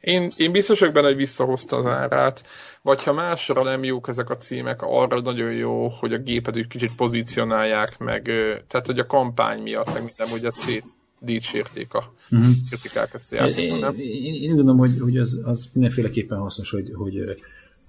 [0.00, 2.46] Én, én biztos vagyok benne, hogy visszahozta az árát,
[2.82, 6.66] vagy ha másra nem jók ezek a címek, arra nagyon jó, hogy a gépet egy
[6.66, 8.22] kicsit pozícionálják, meg
[8.68, 10.84] tehát, hogy a kampány miatt, meg minden, hogy ezt szét
[11.18, 12.48] dicsérték a uh-huh.
[12.68, 13.94] kritikák ezt a játékot, nem?
[13.98, 17.36] Én, én, én gondolom, hogy, hogy az, az mindenféleképpen hasznos, hogy, hogy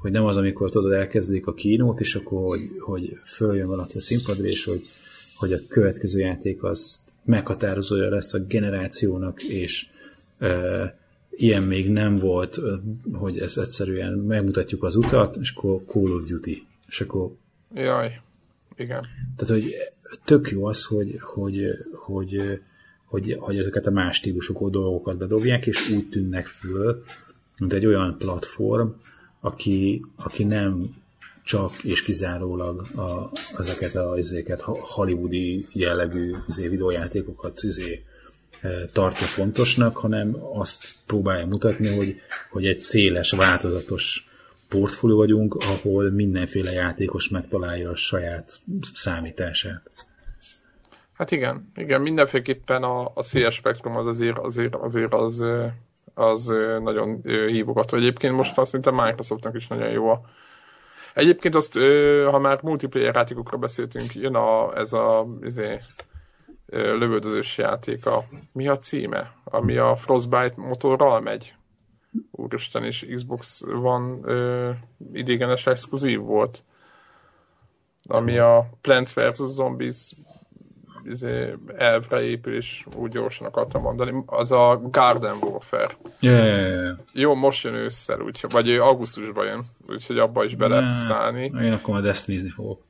[0.06, 4.02] hogy nem az, amikor tudod, elkezdik a kínót, és akkor, hogy, hogy följön valaki a
[4.02, 4.82] színpadra, és hogy,
[5.36, 9.88] hogy a következő játék az meghatározója lesz a generációnak, és
[10.38, 10.98] e,
[11.30, 12.60] ilyen még nem volt,
[13.14, 17.32] hogy ez egyszerűen megmutatjuk az utat, és akkor Call of Duty, és akkor...
[17.74, 18.20] Jaj,
[18.76, 19.06] igen.
[19.36, 19.74] Tehát, hogy
[20.26, 22.62] tök jó az, hogy, hogy, hogy,
[23.06, 27.04] hogy, hogy ezeket a más típusú dolgokat bedobják, és úgy tűnnek föl,
[27.58, 28.88] mint egy olyan platform,
[29.46, 30.96] aki, aki nem
[31.44, 38.04] csak és kizárólag a, ezeket a izéket, hollywoodi jellegű izé, videójátékokat izé,
[38.62, 42.16] e, tartja fontosnak, hanem azt próbálja mutatni, hogy,
[42.50, 44.30] hogy egy széles, változatos
[44.70, 48.60] portfólió vagyunk, ahol mindenféle játékos megtalálja a saját
[48.94, 49.90] számítását.
[51.14, 55.72] Hát igen, igen, mindenféleképpen a, a széles spektrum az azért, azért, azért az, az
[56.82, 57.98] nagyon hívogató.
[57.98, 60.22] Egyébként most azt szerintem Microsoftnak is nagyon jó a
[61.14, 61.74] Egyébként azt,
[62.32, 65.82] ha már multiplayer játékokról beszéltünk, jön a, ez a izé,
[66.66, 68.06] lövöldözős játék.
[68.06, 69.36] A, mi a címe?
[69.44, 71.54] Ami a Frostbite motorral megy.
[72.32, 74.72] Úristen, és Xbox van ö,
[75.14, 76.64] idégenes exkluzív volt.
[78.08, 79.38] Ami a Plants vs.
[79.38, 80.12] Zombies
[81.10, 84.24] izé, elvre épül, és úgy gyorsan akartam mondani.
[84.26, 85.98] Az a Garden Warfare.
[86.20, 86.98] Yeah, yeah, yeah.
[87.12, 91.52] Jó, most jön ősszel, úgy, vagy augusztusban jön, úgyhogy abba is be lehet szállni.
[91.62, 92.82] Én akkor már destiny fogok.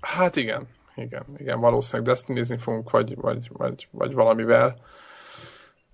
[0.00, 0.66] Hát igen,
[0.96, 4.76] igen, igen, valószínűleg destiny fogunk, vagy, vagy, vagy, vagy valamivel.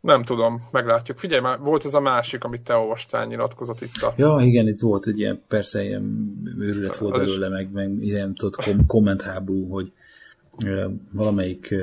[0.01, 1.19] Nem tudom, meglátjuk.
[1.19, 4.13] Figyelj már, volt ez a másik, amit te olvastál nyilatkozat itt a...
[4.17, 7.53] Ja, igen, itt volt egy ilyen, persze ilyen őrület volt belőle, is...
[7.53, 9.93] meg, meg ilyen tudod, kom- kommentháború, hogy
[11.13, 11.75] valamelyik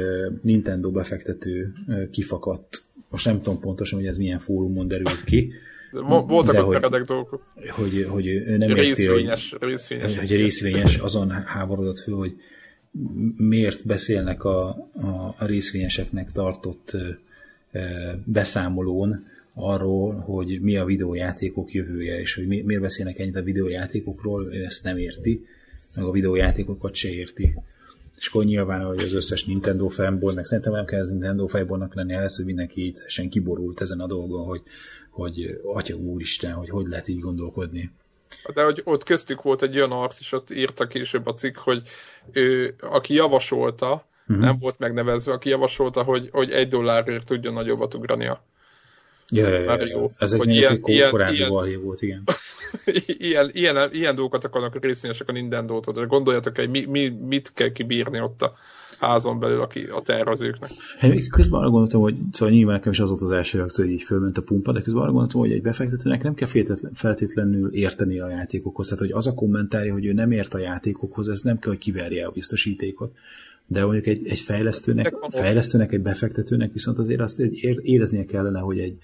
[0.41, 1.73] Nintendo befektető
[2.11, 5.51] kifakadt, most nem tudom pontosan, hogy ez milyen fórumon derült ki,
[6.27, 7.43] voltak ott meredek dolgok.
[7.69, 10.17] Hogy, hogy ő nem részvényes, érti, hogy, részvényes.
[10.17, 12.35] Hogy részvényes azon háborodott föl, hogy
[13.37, 16.95] miért beszélnek a, a, a részvényeseknek tartott
[18.23, 24.53] beszámolón arról, hogy mi a videójátékok jövője, és hogy mi, miért beszélnek ennyit a videójátékokról,
[24.53, 25.45] ő ezt nem érti,
[25.95, 27.53] meg a videójátékokat se érti.
[28.17, 32.13] És akkor nyilván, hogy az összes Nintendo fanboynak, szerintem nem kell az Nintendo fanboynak lenni
[32.13, 34.61] ehhez, hogy mindenki itt sen kiborult ezen a dolgon, hogy,
[35.09, 37.91] hogy atya úristen, hogy hogy lehet így gondolkodni.
[38.53, 41.81] De hogy ott köztük volt egy olyan arc, és ott írta később a cikk, hogy
[42.31, 44.45] ő, aki javasolta, uh-huh.
[44.45, 48.43] nem volt megnevezve, aki javasolta, hogy, hogy egy dollárért tudjon nagyobbat ugrania.
[49.31, 50.09] Ja, ja, ja, ja.
[50.17, 52.23] Ez egy, ilyen, ilyen, ilyen, volt, igen.
[53.05, 57.71] ilyen, ilyen, ilyen dolgokat akarnak részvényesek a Nintendo-tól, de gondoljatok, hogy mi, mi, mit kell
[57.71, 58.53] kibírni ott a
[58.99, 60.69] házon belül aki, a tervezőknek.
[60.97, 63.93] Hát, közben arra gondoltam, hogy szóval nyilván nekem is az volt az első reakció, hogy
[63.93, 66.47] így fölment a pumpa, de közben arra gondoltam, hogy egy befektetőnek nem kell
[66.93, 68.87] feltétlenül érteni a játékokhoz.
[68.87, 71.81] Tehát, hogy az a kommentárja, hogy ő nem ért a játékokhoz, ez nem kell, hogy
[71.81, 73.15] kiverje a biztosítékot.
[73.67, 77.39] De mondjuk egy, egy fejlesztőnek, fejlesztőnek, egy befektetőnek viszont azért azt
[77.81, 78.97] éreznie kellene, hogy egy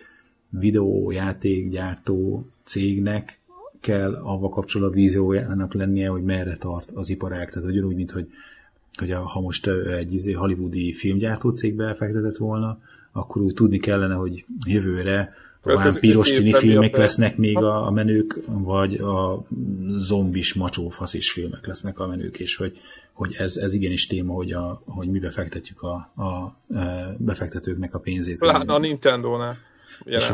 [0.49, 3.41] videójátékgyártó cégnek
[3.79, 7.49] kell avval kapcsolatban víziójának lennie, hogy merre tart az iparág.
[7.51, 8.27] Tehát ugyanúgy, mint hogy,
[8.99, 9.67] hogy a, ha most
[9.97, 12.79] egy izé, hollywoodi filmgyártó cégbe fektetett volna,
[13.11, 15.33] akkor úgy tudni kellene, hogy jövőre
[15.65, 19.45] olyan piros tini filmek lesznek még a, a menők, vagy a
[19.95, 22.79] zombis, macsó, faszis filmek lesznek a menők, és hogy,
[23.13, 26.53] hogy ez, ez igenis téma, hogy, a, hogy mi befektetjük a, a, a
[27.17, 28.39] befektetőknek a pénzét.
[28.39, 29.57] Lát, a Nintendo-nál.
[30.03, 30.31] És,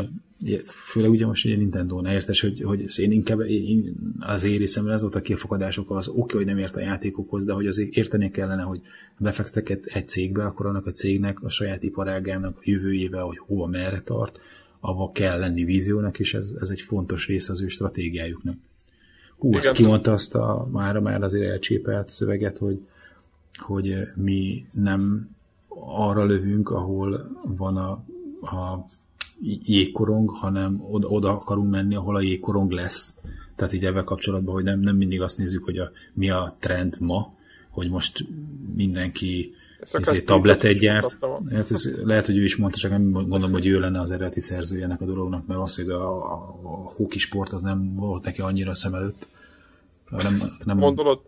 [0.64, 5.00] főleg ugye most ugye Nintendo-nál értes, hogy, hogy én inkább én, az én részemre ez
[5.00, 8.30] volt a kifakadások, az oké, okay, hogy nem ért a játékokhoz, de hogy azért érteni
[8.30, 8.80] kellene, hogy
[9.18, 14.00] befekteteket egy cégbe, akkor annak a cégnek, a saját iparágának a jövőjével, hogy hova merre
[14.00, 14.38] tart,
[14.80, 18.56] ahol kell lenni víziónak, és ez, ez egy fontos része az ő stratégiájuknak.
[19.38, 22.80] Hú, azt kimondta azt a mára már azért elcsépelt szöveget, hogy,
[23.58, 25.30] hogy mi nem
[25.78, 27.90] arra lövünk, ahol van a,
[28.40, 28.86] a
[29.62, 33.14] jégkorong, hanem oda, oda akarunk menni, ahol a jégkorong lesz.
[33.56, 36.96] Tehát így ebben kapcsolatban, hogy nem, nem mindig azt nézzük, hogy a, mi a trend
[37.00, 37.34] ma,
[37.70, 38.26] hogy most
[38.74, 39.54] mindenki
[39.98, 41.18] izé, tabletet gyárt.
[41.50, 44.40] Hát ez, lehet, hogy ő is mondta, csak nem gondolom, hogy ő lenne az eredeti
[44.40, 48.24] szerzője ennek a dolognak, mert az, hogy a, a, a hóki sport az nem volt
[48.24, 49.26] neki annyira szem előtt.
[50.10, 51.20] Nem, nem, Mondolod?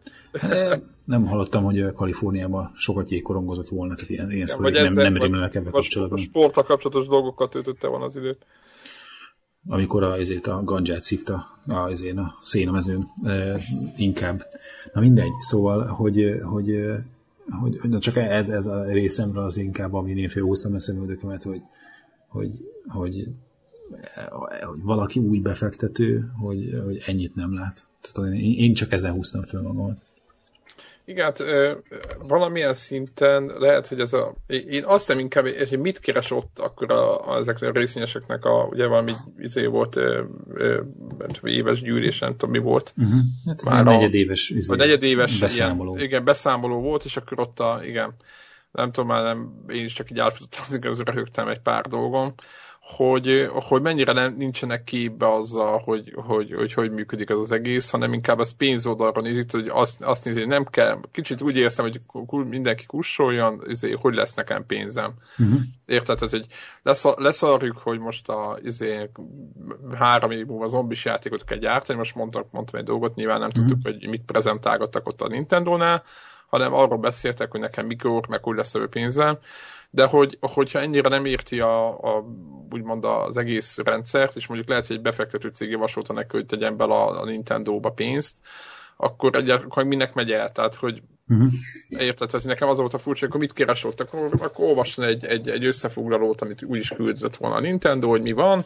[1.05, 5.73] Nem hallottam, hogy Kaliforniában sokat jégkorongozott volna, tehát ilyen, ilyen sztori, nem, nem rémlenek ebben
[5.73, 6.19] kapcsolatban.
[6.19, 8.47] A sporttal kapcsolatos dolgokat töltötte van az időt.
[9.67, 13.59] Amikor a, ezért a ganját szívta a, ezért a szénamezőn e,
[13.97, 14.47] inkább.
[14.93, 16.85] Na mindegy, szóval, hogy, hogy,
[17.61, 21.63] hogy, hogy csak ez, ez a részemre az inkább, amin én félhúztam a szemüldökömet, hogy,
[22.29, 22.51] hogy,
[22.87, 23.29] hogy,
[24.61, 27.87] hogy valaki úgy befektető, hogy, hogy ennyit nem lát.
[28.01, 29.99] Tehát én, én csak ezen húztam fel magamat.
[31.13, 31.45] Igen, hát
[32.19, 34.35] valamilyen szinten lehet, hogy ez a...
[34.47, 38.65] Én azt nem inkább, hogy mit keres ott akkor a, a, ezeknek a részvényeseknek a,
[38.71, 40.23] ugye valami izé volt ö,
[40.55, 40.81] ö,
[41.43, 42.93] éves gyűlés, nem tudom mi volt.
[42.97, 43.21] Uh-huh.
[43.47, 45.95] Hát Már a negyedéves, izé, vagy negyedéves beszámoló.
[45.95, 48.15] Ilyen, igen, beszámoló volt, és akkor ott a, igen,
[48.71, 52.35] nem tudom, már nem, én is csak így átfutottam, az röhögtem egy pár dolgom,
[52.83, 57.91] hogy, hogy mennyire nem, nincsenek képbe azzal, hogy hogy, hogy hogy működik ez az egész,
[57.91, 61.85] hanem inkább az pénzoldalra nézik, hogy azt, azt nézi, hogy nem kell, kicsit úgy érzem,
[61.85, 61.99] hogy
[62.49, 65.13] mindenki kussoljon, izé, hogy lesz nekem pénzem.
[65.39, 65.61] Uh-huh.
[65.87, 66.17] Érted?
[66.17, 66.47] Tehát, hogy
[66.83, 69.11] lesz, leszarjuk, hogy most a izé,
[69.99, 73.67] három év múlva zombis játékot kell gyártani, most mondtak, mondtam egy dolgot, nyilván nem uh-huh.
[73.67, 76.03] tudtuk, hogy mit prezentálgattak ott a Nintendo-nál,
[76.47, 79.39] hanem arról beszéltek, hogy nekem mikor, meg hogy lesz a pénzem,
[79.95, 82.25] de hogy, hogyha ennyire nem érti a, a,
[82.71, 86.77] úgymond az egész rendszert, és mondjuk lehet, hogy egy befektető cég javasolta neki, hogy tegyen
[86.77, 88.35] bele a, a Nintendo-ba pénzt,
[88.97, 90.53] akkor, egy, akkor minek megy el?
[90.53, 91.53] Tehát, hogy uh-huh.
[91.89, 95.49] érted, tehát nekem az volt a furcsa, akkor mit keresott, akkor, akkor olvasni egy, egy,
[95.49, 98.63] egy összefoglalót, amit úgy is küldött volna a Nintendo, hogy mi van,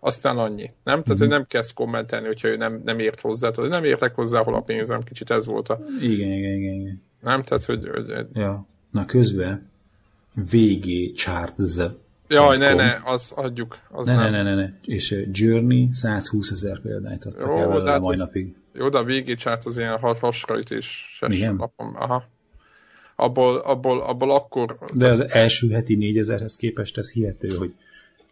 [0.00, 0.70] aztán annyi.
[0.84, 1.02] Nem?
[1.02, 3.50] Tehát, hogy nem kezd kommentelni, hogyha ő nem, nem ért hozzá.
[3.50, 5.78] Tehát, nem értek hozzá, hol a pénzem, kicsit ez volt a...
[6.00, 6.74] Igen, igen, igen.
[6.74, 7.02] igen.
[7.20, 7.42] Nem?
[7.42, 7.88] Tehát, hogy...
[7.88, 8.26] hogy...
[8.32, 8.66] Ja.
[8.90, 9.71] Na közben
[10.34, 11.78] VG Charts
[12.28, 13.78] Jaj, ne, ne, az adjuk.
[13.90, 14.30] Az ne, nem.
[14.30, 14.72] ne, ne, ne, ne.
[14.84, 18.54] És Journey 120 ezer példányt adtak jó, el hát mai napig.
[18.72, 21.22] Jó, de a VG Charts az ilyen hasraütéses
[21.56, 21.96] lapom.
[21.96, 22.24] Aha.
[23.16, 24.78] Abból, abból, abból akkor...
[24.94, 27.74] De az első heti 4000-hez képest ez hihető, hogy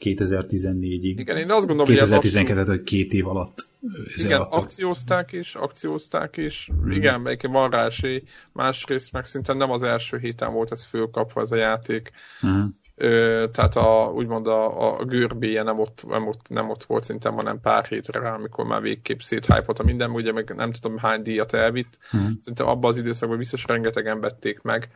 [0.01, 1.15] 2014-ig.
[1.17, 3.69] Igen, én azt gondolom, 2012 hogy két év alatt
[4.17, 4.63] Igen, adtak.
[4.63, 6.71] akciózták is, akciózták is.
[6.83, 6.91] Hmm.
[6.91, 8.23] Igen, melyiken van rá esély.
[8.53, 12.11] Másrészt meg szinte nem az első héten volt ez fölkapva ez a játék.
[12.41, 12.79] Hmm.
[12.95, 17.29] Ö, tehát a, úgymond a, a görbéje nem ott, nem, ott, nem ott volt szinte,
[17.29, 19.19] hanem pár hétre rá, amikor már végképp
[19.67, 21.99] a minden, ugye meg nem tudom hány díjat elvitt.
[22.11, 22.37] Hmm.
[22.39, 24.89] Szerintem abban az időszakban biztos rengetegen vették meg.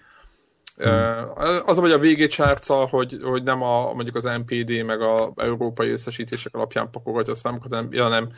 [0.77, 1.31] Hmm.
[1.67, 5.91] Az, hogy a VG csárca, hogy, hogy nem a, mondjuk az NPD meg a európai
[5.91, 8.29] összesítések alapján pakolgatja a számokat, hanem, ja, nem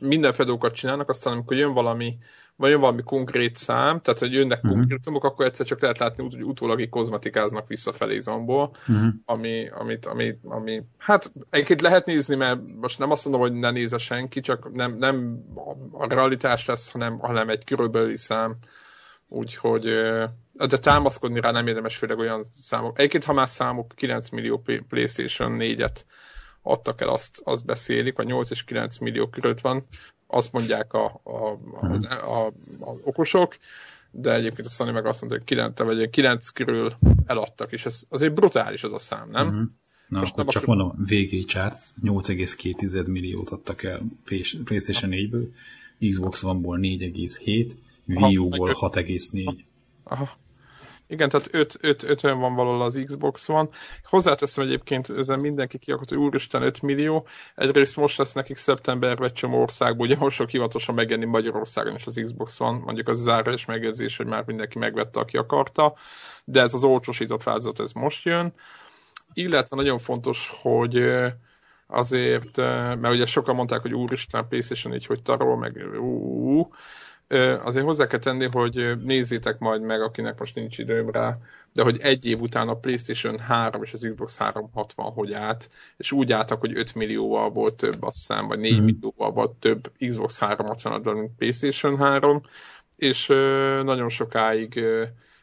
[0.00, 2.18] minden fedókat csinálnak, aztán amikor jön valami,
[2.56, 4.72] vagy jön valami konkrét szám, tehát hogy jönnek uh-huh.
[4.72, 9.06] konkrétumok, akkor egyszer csak lehet látni, hogy utólag kozmetikáznak visszafelé zomból, uh-huh.
[9.24, 13.70] ami, amit, ami, ami, hát egyébként lehet nézni, mert most nem azt mondom, hogy ne
[13.70, 15.44] nézze senki, csak nem, nem
[15.92, 18.56] a realitás lesz, hanem, hanem egy körülbelüli szám,
[19.28, 19.84] úgyhogy
[20.56, 22.98] de támaszkodni rá nem érdemes, főleg olyan számok.
[22.98, 25.96] Egyébként, ha már számok 9 millió PlayStation 4-et
[26.62, 29.82] adtak el, azt, azt beszélik, a 8 és 9 millió körött van,
[30.26, 32.46] azt mondják a, a, az, a, a,
[32.80, 33.56] a okosok,
[34.10, 36.92] de egyébként a Sony meg azt mondta, hogy 9, vagy 9 körül
[37.26, 39.48] eladtak, és ez azért brutális az a szám, nem?
[39.48, 39.66] Uh-huh.
[40.08, 40.76] Na, Most akkor nem csak akar...
[40.76, 44.02] mondom, VG Charts 8,2 milliót adtak el
[44.64, 45.46] PlayStation 4-ből,
[46.10, 47.72] Xbox One-ból 4,7,
[48.06, 49.64] Wii U-ból 6,4.
[50.04, 50.38] Aha.
[51.08, 53.68] Igen, tehát 5, 5, 50 van valahol az Xbox van.
[54.04, 57.26] Hozzáteszem egyébként, ezen mindenki kiakadt, hogy úristen 5 millió.
[57.54, 62.06] Egyrészt most lesz nekik szeptemberben egy csomó országból, ugye most sok hivatosan megjelenni Magyarországon is
[62.06, 65.94] az Xbox van, mondjuk az záros megjegyzés, hogy már mindenki megvette, aki akarta,
[66.44, 68.52] de ez az olcsósított változat, ez most jön.
[69.32, 71.10] Illetve nagyon fontos, hogy
[71.86, 72.56] azért,
[73.00, 76.68] mert ugye sokan mondták, hogy úristen, a PlayStation így hogy tarol, meg ú,
[77.64, 81.38] azért hozzá kell tenni, hogy nézzétek majd meg, akinek most nincs időm rá,
[81.72, 86.12] de hogy egy év után a PlayStation 3 és az Xbox 360 hogy állt, és
[86.12, 88.84] úgy álltak, hogy 5 millióval volt több, azt hiszem, vagy 4 mm.
[88.84, 92.42] millióval volt több Xbox 360 mint PlayStation 3,
[92.96, 93.26] és
[93.82, 94.84] nagyon sokáig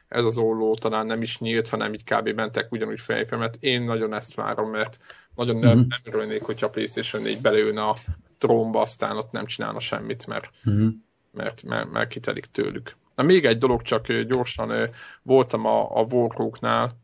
[0.07, 2.29] ez az olló talán nem is nyílt, hanem így kb.
[2.29, 4.97] mentek ugyanúgy fejbe, mert én nagyon ezt várom, mert
[5.36, 5.88] nagyon nem, mm.
[5.88, 7.95] nem örülnék, hogyha a PlayStation 4 beleülne a
[8.38, 10.88] trónba, aztán ott nem csinálna semmit, mert mm
[11.34, 12.95] mert, mert, mert kitelik tőlük.
[13.15, 14.89] Na még egy dolog, csak gyorsan
[15.21, 16.97] voltam a, a Warhawknál,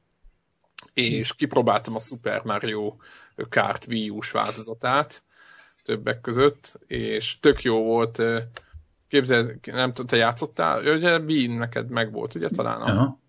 [0.93, 2.95] és kipróbáltam a Super Mario
[3.49, 5.23] Kart Wii U-s változatát
[5.83, 8.21] többek között, és tök jó volt.
[9.07, 10.95] Képzeld, nem tudom, te játszottál?
[10.95, 12.81] Ugye Wii neked meg volt, ugye talán?
[12.81, 13.19] Aha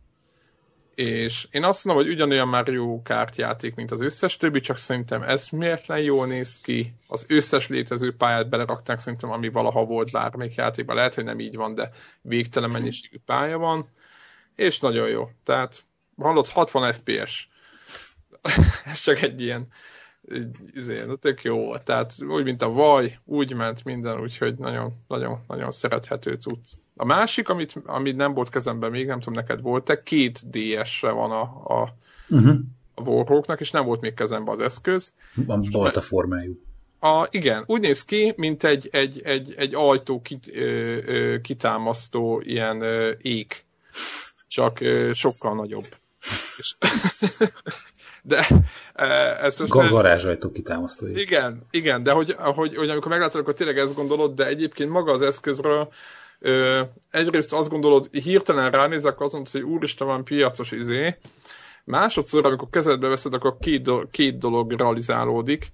[1.00, 5.22] és én azt mondom, hogy ugyanolyan Mario Kart játék, mint az összes többi, csak szerintem
[5.22, 6.94] ez miértlen jól néz ki.
[7.06, 10.96] Az összes létező pályát belerakták szerintem, ami valaha volt bármelyik játékban.
[10.96, 11.90] Lehet, hogy nem így van, de
[12.22, 13.86] végtelen mennyiségű pálya van,
[14.54, 15.30] és nagyon jó.
[15.44, 15.84] Tehát
[16.16, 17.48] hallott 60 FPS.
[18.84, 19.66] ez csak egy ilyen
[20.74, 21.84] izé, tök jó volt.
[21.84, 26.72] Tehát úgy, mint a vaj, úgy ment minden, úgyhogy nagyon, nagyon, nagyon szerethető cucc.
[26.96, 31.30] A másik, amit, amit nem volt kezemben még, nem tudom, neked volt-e, két DS-re van
[31.30, 31.42] a,
[31.80, 31.94] a,
[32.28, 32.56] uh-huh.
[32.94, 35.12] a Warhawknak, és nem volt még kezemben az eszköz.
[35.34, 36.60] Van balta formájú.
[37.00, 42.40] A, igen, úgy néz ki, mint egy, egy, egy, egy ajtó kit, ö, ö, kitámasztó
[42.44, 43.64] ilyen ö, ék,
[44.46, 45.86] csak ö, sokkal nagyobb.
[48.22, 48.46] de
[49.42, 49.72] ez most...
[49.72, 51.06] Garázsajtó kitámasztó.
[51.06, 55.12] Igen, igen, de hogy, hogy, hogy amikor meglátod, akkor tényleg ezt gondolod, de egyébként maga
[55.12, 55.88] az eszközről
[56.42, 61.16] Ö, egyrészt azt gondolod, hirtelen ránézek azon, hogy úristen van piacos izé,
[61.84, 65.72] másodszor, amikor kezedbe veszed, akkor két, do- két dolog realizálódik,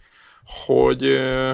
[0.66, 1.52] hogy ö,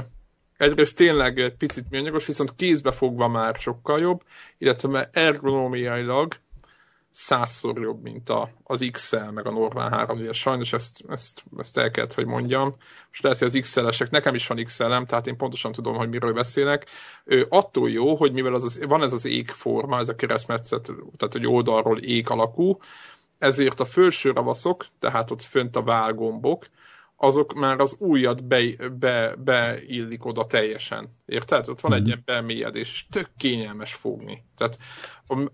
[0.56, 4.22] egyrészt tényleg egy picit műanyagos, viszont kézbe fogva már sokkal jobb,
[4.58, 6.34] illetve ergonómiailag
[7.12, 11.78] százszor jobb, mint a, az XL, meg a normál 3 d Sajnos ezt, ezt, ezt
[11.78, 12.74] el kellett, hogy mondjam.
[13.08, 16.32] Most lehet, hogy az XL-esek, nekem is van XL-em, tehát én pontosan tudom, hogy miről
[16.32, 16.86] beszélek.
[17.24, 20.82] Ő attól jó, hogy mivel az, az, van ez az égforma, ez a keresztmetszet,
[21.16, 22.78] tehát hogy oldalról ég alakú,
[23.38, 26.66] ezért a felső ravaszok, tehát ott fönt a válgombok,
[27.24, 31.16] azok már az újat be, be, beillik oda teljesen.
[31.26, 31.68] Érted?
[31.68, 34.44] Ott van egy ilyen bemélyedés, és tök kényelmes fogni.
[34.56, 34.78] Tehát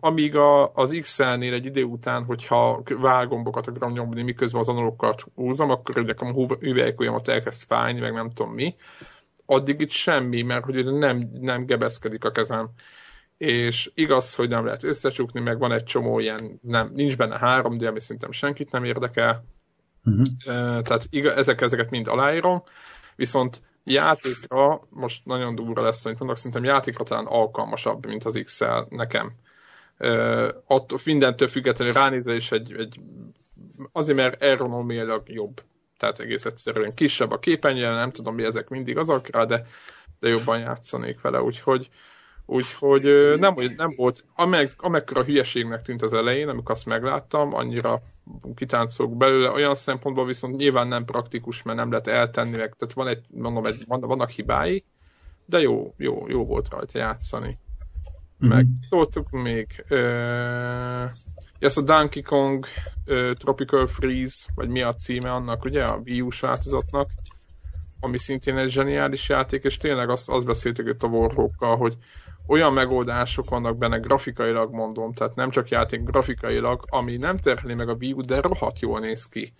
[0.00, 5.70] amíg a, az XL-nél egy idő után, hogyha válgombokat akarom nyomni, miközben az analokat húzom,
[5.70, 8.74] akkor ugye a hüvelykujjamat elkezd fájni, meg nem tudom mi,
[9.46, 12.68] addig itt semmi, mert hogy nem, nem gebeszkedik a kezem.
[13.36, 17.88] És igaz, hogy nem lehet összecsukni, meg van egy csomó ilyen, nem, nincs benne 3D,
[17.88, 19.44] ami szerintem senkit nem érdekel,
[20.08, 20.82] Uh-huh.
[20.82, 22.62] Tehát igaz, ezek, ezeket mind aláírom,
[23.16, 28.80] viszont játékra, most nagyon durva lesz, amit mondok, szerintem játékra talán alkalmasabb, mint az XL
[28.88, 29.30] nekem.
[29.98, 33.00] Uh, attól, mindentől függetlenül ránézve is egy, egy
[33.92, 35.62] azért, mert ergonomiailag jobb.
[35.98, 39.66] Tehát egész egyszerűen kisebb a képernyője, nem tudom mi ezek mindig azok rá, de,
[40.20, 41.88] de jobban játszanék vele, úgyhogy
[42.50, 43.02] Úgyhogy
[43.38, 48.00] nem, nem volt, ameg, amekkora hülyeségnek tűnt az elején, amikor azt megláttam, annyira
[48.54, 53.06] kitáncolok belőle, olyan szempontból viszont nyilván nem praktikus, mert nem lehet eltenni, meg, tehát van
[53.08, 54.84] egy, mondom, egy, vannak hibái,
[55.46, 57.58] de jó, jó, jó volt rajta játszani.
[58.44, 58.54] Mm-hmm.
[58.54, 61.10] Meg szóltuk még uh,
[61.58, 62.66] ez a Donkey Kong
[63.06, 67.10] uh, Tropical Freeze, vagy mi a címe annak, ugye, a Wii U-s változatnak,
[68.00, 71.96] ami szintén egy zseniális játék, és tényleg azt, azt beszéltük itt a Warhawkkal, hogy
[72.48, 77.88] olyan megoldások vannak benne grafikailag mondom, tehát nem csak játék grafikailag, ami nem terheli meg
[77.88, 79.52] a Wii U, de rohadt jól néz ki.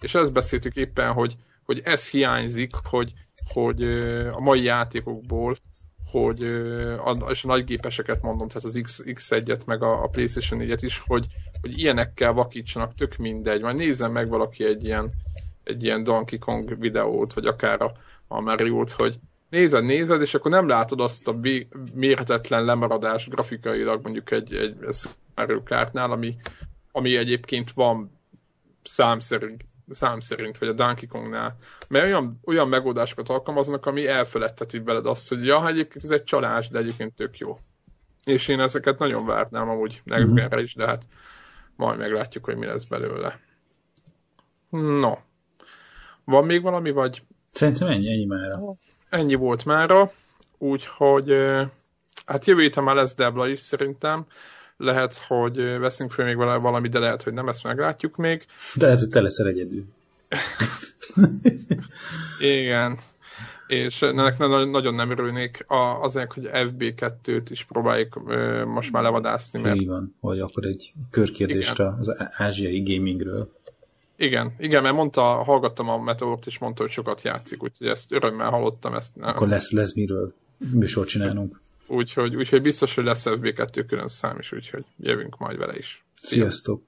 [0.00, 3.12] És ezt beszéltük éppen, hogy, hogy ez hiányzik, hogy,
[3.52, 3.84] hogy
[4.32, 5.56] a mai játékokból,
[6.10, 6.40] hogy
[7.28, 11.26] és a nagygépeseket mondom, tehát az X, X1-et, meg a, a PlayStation 4-et is, hogy,
[11.60, 13.62] hogy ilyenekkel vakítsanak, tök mindegy.
[13.62, 15.10] Majd nézzen meg valaki egy ilyen,
[15.64, 17.92] egy ilyen Donkey Kong videót, vagy akár a,
[18.28, 19.18] a Mario-t, hogy,
[19.50, 21.38] nézed, nézed, és akkor nem látod azt a
[21.94, 24.76] mérhetetlen lemaradást grafikailag mondjuk egy, egy
[25.34, 26.36] Mario Kartnál, ami,
[26.92, 28.18] ami egyébként van
[28.82, 31.56] szám szerint, szám szerint, vagy a Donkey Kongnál.
[31.88, 36.68] Mert olyan, olyan megoldásokat alkalmaznak, ami elfeledteti veled azt, hogy ja, egyébként ez egy csalás,
[36.68, 37.58] de egyébként tök jó.
[38.24, 40.58] És én ezeket nagyon várnám amúgy Next mm-hmm.
[40.58, 41.06] is, de hát
[41.76, 43.40] majd meglátjuk, hogy mi lesz belőle.
[44.70, 45.14] No.
[46.24, 47.22] Van még valami, vagy?
[47.52, 48.58] Szerintem ennyi, ennyi már
[49.10, 50.10] ennyi volt mára,
[50.58, 51.34] úgyhogy
[52.26, 54.26] hát jövő héten már lesz Debla is szerintem.
[54.76, 58.46] Lehet, hogy veszünk fel még vele valami, de lehet, hogy nem, ezt meglátjuk még.
[58.74, 59.84] De lehet, hogy te leszel egyedül.
[62.40, 62.98] Igen.
[63.66, 65.64] És ennek nagyon nem örülnék
[66.00, 68.22] azért, hogy FB2-t is próbáljuk
[68.66, 69.60] most már levadászni.
[69.60, 69.76] Mert...
[69.76, 71.96] Így van, vagy akkor egy körkérdést Igen.
[72.00, 73.59] az ázsiai gamingről.
[74.20, 78.50] Igen, igen, mert mondta, hallgattam a Meteort, és mondta, hogy sokat játszik, úgyhogy ezt örömmel
[78.50, 78.94] hallottam.
[78.94, 80.34] Ezt, Akkor lesz, lesz miről
[80.72, 81.60] műsort csinálnunk.
[81.86, 86.04] Úgyhogy, úgyhogy biztos, hogy lesz FB2 külön szám is, úgyhogy jövünk majd vele is.
[86.14, 86.82] Sziasztok!